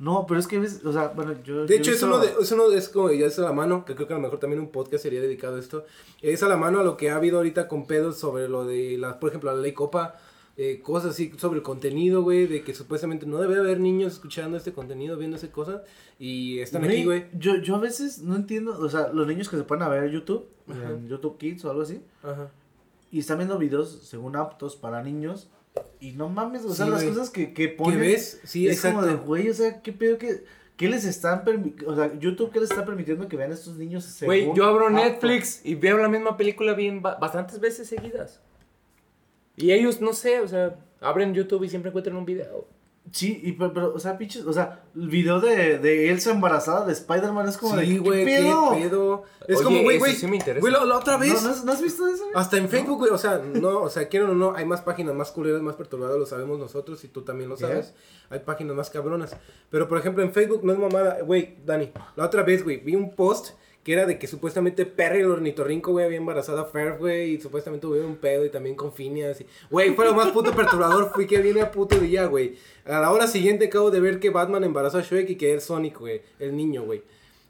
[0.00, 1.66] No, pero es que, ves, o sea, bueno, yo...
[1.66, 3.36] De yo hecho, he es visto- uno de, es uno de- es como, ya es
[3.40, 5.58] a la mano, que creo que a lo mejor también un podcast sería dedicado a
[5.58, 5.86] esto.
[6.22, 8.96] Es a la mano a lo que ha habido ahorita con pedos sobre lo de,
[8.96, 10.14] la, por ejemplo, la ley Copa,
[10.56, 14.56] eh, cosas así sobre el contenido, güey, de que supuestamente no debe haber niños escuchando
[14.56, 15.82] este contenido, viendo ese cosas,
[16.20, 17.26] y están aquí, güey.
[17.36, 20.08] Yo, yo a veces no entiendo, o sea, los niños que se ponen a ver
[20.12, 22.52] YouTube, en YouTube Kids o algo así, Ajá.
[23.10, 25.50] Y están viendo videos según aptos para niños,
[26.00, 27.14] y no mames, o sea, Sí, las güey.
[27.14, 28.00] cosas que, que ¿Qué ponen.
[28.00, 28.40] ves?
[28.44, 29.26] Sí, es como de, exacto.
[29.26, 30.44] güey, o sea, ¿qué pedo que...
[30.76, 31.90] ¿Qué les están permitiendo?
[31.92, 34.64] O sea, YouTube, ¿qué les está permitiendo que vean a estos niños según Güey, yo
[34.64, 34.96] abro apto?
[34.96, 38.40] Netflix y veo la misma película bien ba- bastantes veces seguidas.
[39.56, 42.68] Y ellos, no sé, o sea, abren YouTube y siempre encuentran un video.
[43.12, 46.84] Sí, y, pero, pero, o sea, pinches, o sea, el video de, de Elsa embarazada
[46.84, 48.70] de Spider-Man es como de, Sí, ¿qué güey, qué pedo?
[48.70, 49.22] pedo.
[49.46, 50.14] Es Oye, como, güey, güey.
[50.14, 50.60] sí me interesa.
[50.60, 51.42] Güey, la, otra ¿No, vez.
[51.42, 52.24] ¿no has, no has visto eso?
[52.24, 52.34] güey?
[52.34, 55.14] Hasta en Facebook, güey, o sea, no, o sea, quieren o no, hay más páginas
[55.14, 57.94] más culeras, más perturbadas, lo sabemos nosotros y tú también lo sabes.
[58.30, 59.36] Hay páginas más cabronas.
[59.70, 62.94] Pero, por ejemplo, en Facebook no es mamada, güey, Dani, la otra vez, güey, vi
[62.94, 63.54] un post
[63.88, 67.40] que era de que supuestamente Perry el ornitorrinco, güey, había embarazado a Fer, güey, y
[67.40, 69.40] supuestamente hubo un pedo y también con Phineas.
[69.40, 72.56] y- Güey, fue lo más puto perturbador, fui que viene a puto día, güey.
[72.84, 75.64] A la hora siguiente acabo de ver que Batman embarazó a Shrek y que es
[75.64, 77.00] Sonic, güey, el niño, güey.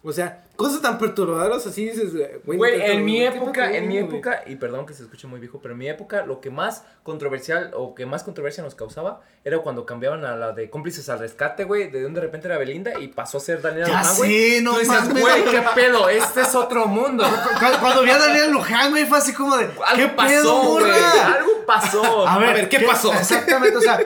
[0.08, 2.56] O sea, cosas tan perturbadoras así dices, güey.
[2.58, 5.60] Güey, en mi ¿qué época, en mi época, y perdón que se escuche muy viejo,
[5.60, 9.58] pero en mi época lo que más controversial o que más controversia nos causaba era
[9.58, 12.98] cuando cambiaban a la de cómplices al rescate, güey, de donde de repente era Belinda
[12.98, 14.30] y pasó a ser Daniela Luján, güey.
[14.30, 15.20] sé, no Tú mames.
[15.20, 17.24] güey, qué pedo, este es otro mundo.
[17.60, 20.90] Cuando, cuando vi a Daniel Luján, güey, fue así como de, ¿qué pedo, pasó, güey,
[20.90, 22.26] algo pasó.
[22.26, 23.12] A ver, A ver, ¿qué pasó?
[23.12, 24.00] Exactamente, o sea,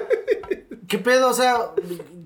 [0.88, 1.28] ¿qué pedo?
[1.28, 1.70] O sea,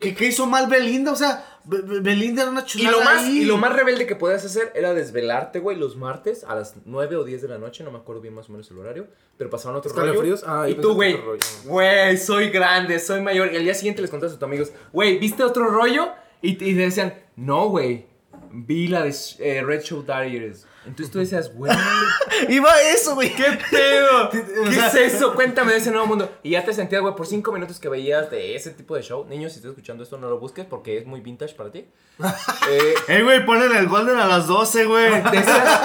[0.00, 1.12] ¿qué, qué hizo mal Belinda?
[1.12, 3.38] O sea, Be- Be- Belinda era una Y chulada lo, más, ahí.
[3.40, 7.16] y lo más rebelde que podías hacer era desvelarte, güey, los martes a las 9
[7.16, 9.06] o 10 de la noche, no me acuerdo bien más o menos el horario,
[9.36, 10.04] pero pasaban otro rollo.
[10.04, 10.44] ¿Escalofríos?
[10.46, 11.18] Ah, y tú, güey,
[11.64, 13.52] güey, soy grande, soy mayor.
[13.52, 16.10] Y al día siguiente les contaste a tus amigos, güey, ¿viste otro rollo?
[16.42, 18.06] Y, y te decían, no, güey,
[18.52, 20.66] vi la de eh, Red Show Diaries.
[20.86, 21.72] Entonces tú decías, güey,
[22.48, 23.34] Iba eso, güey.
[23.34, 24.30] ¿qué pedo?
[24.30, 25.34] ¿Qué sea- es eso?
[25.34, 26.30] Cuéntame de ese nuevo mundo.
[26.42, 29.24] Y ya te sentías, güey, por cinco minutos que veías de ese tipo de show.
[29.28, 31.86] Niños, si estás escuchando esto, no lo busques porque es muy vintage para ti.
[32.68, 35.10] Eh, Eh, güey, ponen el Golden a las 12, güey.
[35.22, 35.80] Decías,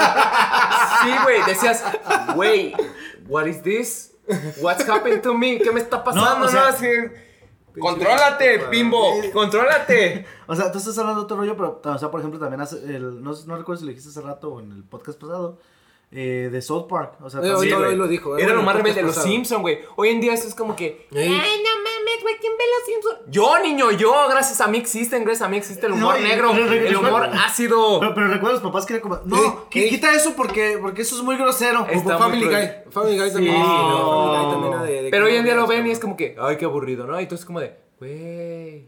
[1.04, 1.84] sí, güey, decías,
[2.36, 2.74] güey,
[3.28, 4.12] what is this?
[4.62, 5.58] What's happened to me?
[5.60, 6.40] ¿Qué me está pasando?
[6.40, 6.88] No, o sea- Así,
[7.80, 10.26] contrólate, bimbo, contrólate.
[10.48, 12.76] O sea, tú estás hablando de otro rollo, pero, o sea, por ejemplo, también hace
[12.78, 15.60] el, no, no recuerdo si lo dijiste hace rato o en el podcast pasado,
[16.12, 17.14] eh, de South Park.
[17.22, 18.38] O sea, Eh, también- hoy lo dijo.
[18.38, 19.16] Era lo más rebelde de los.
[19.16, 19.80] Simpsons, güey.
[19.96, 21.30] Hoy en día eso es como que, ay,
[21.64, 21.71] no
[23.28, 26.24] Yo, niño, yo, gracias a mí existen, gracias a mí existe el humor No, y-
[26.30, 28.00] negro, pero- el humor pero- ácido.
[28.00, 29.90] Pero, pero recuerda, los papás quieren como, no, Eh, eh.
[29.90, 31.86] quita eso porque, porque eso es muy grosero.
[31.90, 32.66] Está Como muy Family cruel.
[32.86, 32.92] Guy.
[32.92, 33.56] Family Guy también.
[33.56, 34.12] Sí, sí, no.
[34.12, 36.00] Family Guy también era de- de Pero que hoy en día lo ven y es
[36.00, 37.20] como que, ay, qué aburrido, ¿no?
[37.20, 38.88] Y entonces como de, güey,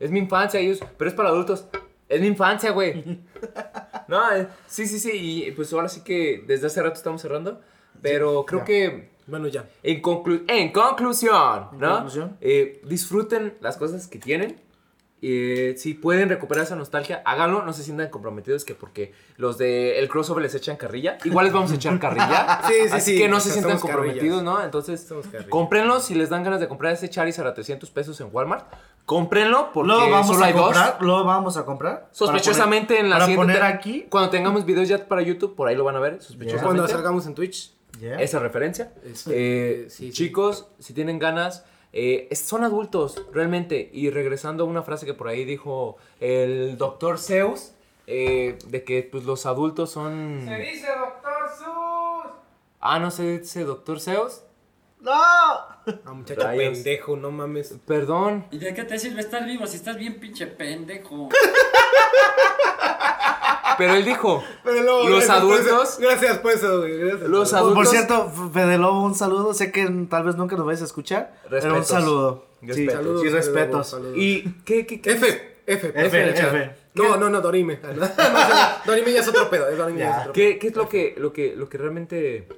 [0.00, 1.66] es mi infancia, ellos, pero es para adultos.
[2.08, 3.20] Es mi infancia, güey.
[4.08, 7.60] no, eh, sí, sí, sí, y pues ahora sí que desde hace rato estamos cerrando,
[8.00, 8.64] pero creo ya.
[8.66, 9.68] que Bueno, ya.
[9.82, 11.92] en, conclu- en conclusión, En ¿no?
[11.94, 12.36] conclusión.
[12.40, 14.60] Eh, disfruten las cosas que tienen.
[15.22, 17.62] Eh, si pueden recuperar esa nostalgia, háganlo.
[17.62, 21.16] No se sientan comprometidos que porque los de el crossover les echan carrilla.
[21.24, 22.60] Igual les vamos a echar carrilla.
[22.68, 23.18] Sí, sí, Así sí.
[23.18, 24.44] que no se sientan comprometidos, carrillas.
[24.44, 24.62] ¿no?
[24.62, 25.10] Entonces,
[25.48, 26.00] cómprenlo.
[26.00, 28.66] Si les dan ganas de comprar ese Charizard a 300 pesos en Walmart,
[29.06, 31.02] cómprenlo porque Lo vamos solo a hay comprar, dos.
[31.06, 32.08] lo vamos a comprar.
[32.12, 34.06] Sospechosamente para en la poner, siguiente Para poner aquí.
[34.10, 36.20] Cuando tengamos videos ya para YouTube, por ahí lo van a ver.
[36.22, 36.62] Sospechosamente.
[36.64, 37.74] Cuando salgamos en Twitch.
[38.02, 38.92] Esa referencia.
[39.04, 39.30] Este,
[39.84, 40.12] Eh, sí, sí.
[40.12, 43.90] Chicos, si tienen ganas, eh, son adultos, realmente.
[43.92, 47.72] Y regresando a una frase que por ahí dijo el doctor Zeus,
[48.06, 50.42] eh, de que pues, los adultos son...
[50.46, 52.32] Se dice doctor Sus.
[52.80, 54.42] Ah, no sé, ese doctor Zeus.
[55.00, 55.12] ¡No!
[55.12, 56.74] Ah, muchacho Rayos.
[56.74, 57.74] pendejo, no mames.
[57.86, 58.46] Perdón.
[58.50, 61.28] ¿Y de qué te sirve estar vivo si estás bien pinche pendejo?
[63.78, 66.98] Pero él dijo, Pero luego, Los gracias por adultos- eso, Gracias por eso, güey.
[66.98, 67.28] Gracias.
[67.28, 67.76] los Por- adultos...
[67.84, 69.54] Por cierto, Fede Lobo, un saludo.
[69.54, 71.34] Sé que tal vez nunca nos vais a escuchar.
[71.50, 71.88] Pero un Respetos.
[71.88, 72.46] saludo.
[72.60, 72.94] Sí, Respetos.
[72.94, 73.70] Saludos, sí, Fede respetos.
[73.72, 74.14] Lobo, saludos.
[74.16, 75.10] ¿Y qué, qué, qué?
[75.12, 75.26] F,
[75.66, 76.70] F, F, F, F.
[76.96, 77.78] No, no, no, Dorime.
[78.86, 79.68] Dorime ya es otro pedo.
[79.68, 80.10] eh, Dorime ya, Ya.
[80.10, 80.32] es otro pedo.
[80.32, 82.48] ¿Qué, qué es lo que, lo que, lo que realmente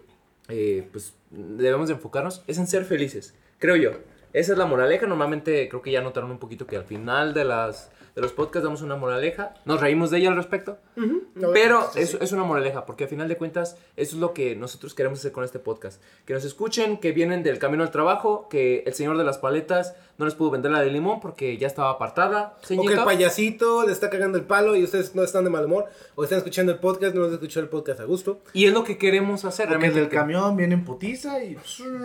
[0.49, 2.43] eh, pues, debemos de enfocarnos?
[2.47, 3.91] Es en ser felices, creo yo.
[4.33, 5.07] Esa es la moraleja.
[5.07, 8.64] Normalmente creo que ya notaron un poquito que al final de, las, de los podcasts
[8.64, 9.55] damos una moraleja.
[9.64, 10.79] Nos reímos de ella al respecto.
[10.97, 12.19] No, Pero sí, es, sí.
[12.21, 15.31] es una moraleja, porque al final de cuentas eso es lo que nosotros queremos hacer
[15.31, 16.03] con este podcast.
[16.25, 19.95] Que nos escuchen, que vienen del camino al trabajo, que el señor de las paletas
[20.19, 22.57] no les pudo vender la de limón porque ya estaba apartada.
[22.77, 25.64] O que el payasito le está cagando el palo y ustedes no están de mal
[25.66, 25.87] humor.
[26.16, 28.41] O están escuchando el podcast, no les escuchó el podcast a gusto.
[28.53, 29.66] Y es lo que queremos hacer.
[29.69, 31.57] Porque el realmente, del que- camión viene en putiza y.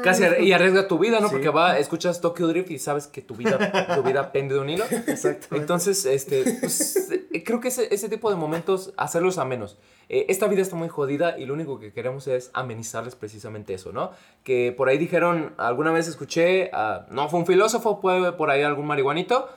[0.03, 1.27] Casi ar- y arriesga tu vida, ¿no?
[1.29, 1.33] Sí.
[1.33, 4.69] Porque va, escuchas Tokyo Drift y sabes que tu vida, tu vida pende de un
[4.69, 4.85] hilo.
[5.07, 5.57] Exactamente.
[5.57, 9.77] Entonces, este, pues, eh, creo que ese, ese tipo de momentos, hacerlos a menos.
[10.09, 13.91] Eh, esta vida está muy jodida y lo único que queremos es amenizarles precisamente eso,
[13.91, 14.11] ¿no?
[14.43, 18.61] Que por ahí dijeron, alguna vez escuché, ah, no fue un filósofo, fue por ahí
[18.61, 19.49] algún marihuanito,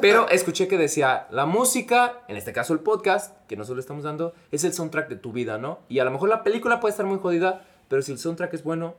[0.00, 4.04] pero escuché que decía, la música, en este caso el podcast, que nosotros le estamos
[4.04, 5.80] dando, es el soundtrack de tu vida, ¿no?
[5.88, 8.64] Y a lo mejor la película puede estar muy jodida, pero si el soundtrack es
[8.64, 8.94] bueno,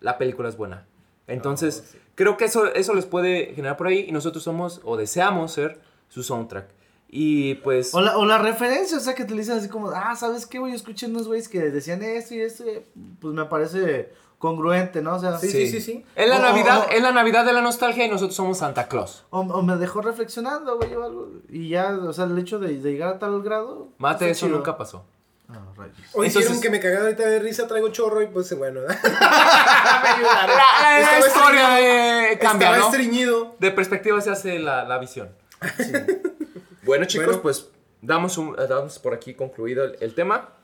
[0.00, 0.86] la película es buena.
[1.26, 5.52] Entonces, creo que eso, eso les puede generar por ahí y nosotros somos o deseamos
[5.52, 6.66] ser su soundtrack.
[7.10, 7.94] Y pues...
[7.94, 10.58] O la, o la referencia, o sea, que te dicen así como, ah, ¿sabes qué,
[10.58, 10.72] güey?
[10.72, 12.84] Yo escuché unos güeyes que decían esto y esto, y,
[13.20, 15.14] pues me parece congruente, ¿no?
[15.16, 16.04] O sea, Sí, sí, sí, sí.
[16.14, 18.88] Es la, O- Navidad, o- es la Navidad de la nostalgia y nosotros somos Santa
[18.88, 19.24] Claus.
[19.30, 21.28] O, o me dejó reflexionando, güey, o algo.
[21.48, 23.88] Y ya, o sea, el hecho de, de llegar a tal grado.
[23.98, 24.58] Mate, eso chido.
[24.58, 25.04] nunca pasó.
[25.48, 25.96] Ah, rayos.
[26.12, 28.80] Hoy Entonces- hicieron que me cagara ahorita de risa, traigo chorro y pues bueno.
[29.02, 32.84] La, la Estaba historia de cambia, Estaba ¿no?
[32.84, 33.56] estreñido.
[33.58, 35.30] De perspectiva se hace la, la visión.
[36.84, 37.42] Bueno, chicos, Bueno.
[37.42, 37.68] pues
[38.00, 40.54] damos, un, damos por aquí concluido el, el tema.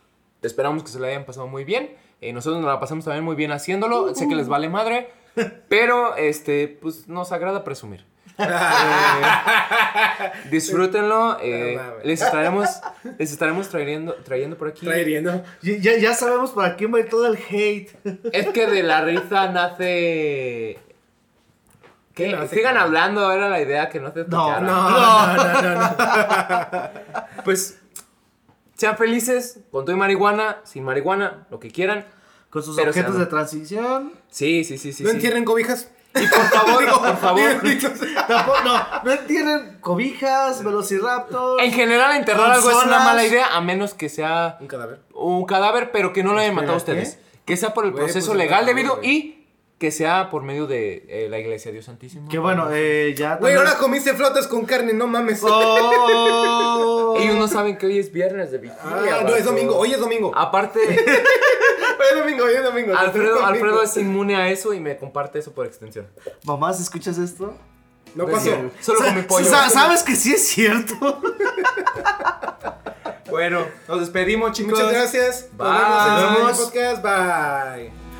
[0.42, 1.94] Esperamos que se lo hayan pasado muy bien.
[2.20, 4.14] Eh, nosotros nos la pasamos también muy bien haciéndolo.
[4.14, 5.10] Sé que les vale madre.
[5.68, 8.04] Pero, este, pues nos agrada presumir.
[8.36, 8.44] Eh,
[10.50, 11.38] disfrútenlo.
[11.40, 12.68] eh, les estaremos,
[13.18, 14.86] les estaremos trayendo, trayendo por aquí.
[14.86, 15.42] Traeriendo.
[15.62, 17.90] Ya, ya, ya sabemos para quién va a ir todo el hate.
[18.32, 20.78] Es que de la risa nace.
[22.14, 22.26] ¿Qué?
[22.30, 22.54] ¿Qué nace?
[22.56, 24.60] Sigan hablando, era la idea que no te No.
[24.60, 25.90] No, no, no, no, no.
[27.44, 27.78] Pues
[28.76, 32.06] sean felices con todo y marihuana, sin marihuana, lo que quieran.
[32.50, 34.12] Con sus Pero objetos sean- de transición.
[34.30, 35.02] Sí, sí, sí, sí.
[35.02, 35.16] No sí.
[35.16, 35.90] entierren cobijas.
[36.14, 37.50] Y por favor, por favor.
[38.28, 41.60] Tampoco, no, no entienden cobijas, velociraptors.
[41.64, 45.00] En general, enterrar algo es una mala idea, a menos que sea Un cadáver.
[45.14, 47.18] un cadáver, pero que no lo hayan matado ustedes.
[47.44, 49.43] Que sea por el Güey, proceso pues, legal debido y
[49.78, 52.28] que sea por medio de eh, la iglesia Dios Santísimo.
[52.28, 53.36] Que bueno, eh, ya.
[53.36, 55.40] Güey, ahora comiste flotas con carne, no mames.
[55.42, 57.16] Oh.
[57.20, 58.80] Ellos no saben que hoy es viernes de vigilia.
[58.84, 60.32] Ah, no, es domingo, hoy es domingo.
[60.34, 60.78] Aparte,
[61.96, 62.94] Hoy es domingo, hoy es domingo.
[62.96, 63.46] Alfredo, Domingo.
[63.46, 66.06] Alfredo es inmune a eso y me comparte eso por extensión.
[66.44, 67.56] Mamá, ¿si escuchas esto?
[68.14, 68.50] No pasó.
[68.80, 69.46] Solo con mi pollo.
[69.48, 71.20] Sa- ¿Sabes que sí es cierto?
[73.30, 74.74] Bueno, nos despedimos, chicos.
[74.78, 75.48] Muchas gracias.
[75.56, 75.66] Bye.
[75.66, 76.56] Nos vemos en el Nos vemos.
[76.68, 77.02] siguiente podcast.
[77.02, 78.03] Bye.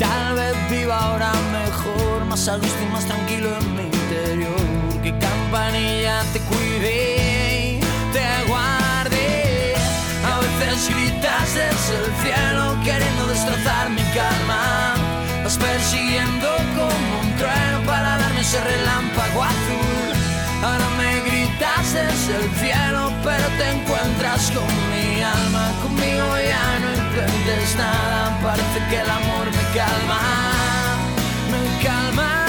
[0.00, 5.02] Tal vez viva ahora mejor, más a gusto y más tranquilo en mi interior.
[5.02, 7.80] Que campanilla te cuide
[8.10, 9.74] te guarde.
[10.24, 14.94] A veces gritas desde el cielo queriendo destrozar mi calma.
[15.44, 20.08] Vas persiguiendo como un trueno para darme ese relámpago azul.
[20.64, 24.89] Ahora me gritas desde el cielo, pero te encuentras con
[26.38, 30.20] ya no entiendes nada, parece que el amor me calma,
[31.50, 32.39] me calma.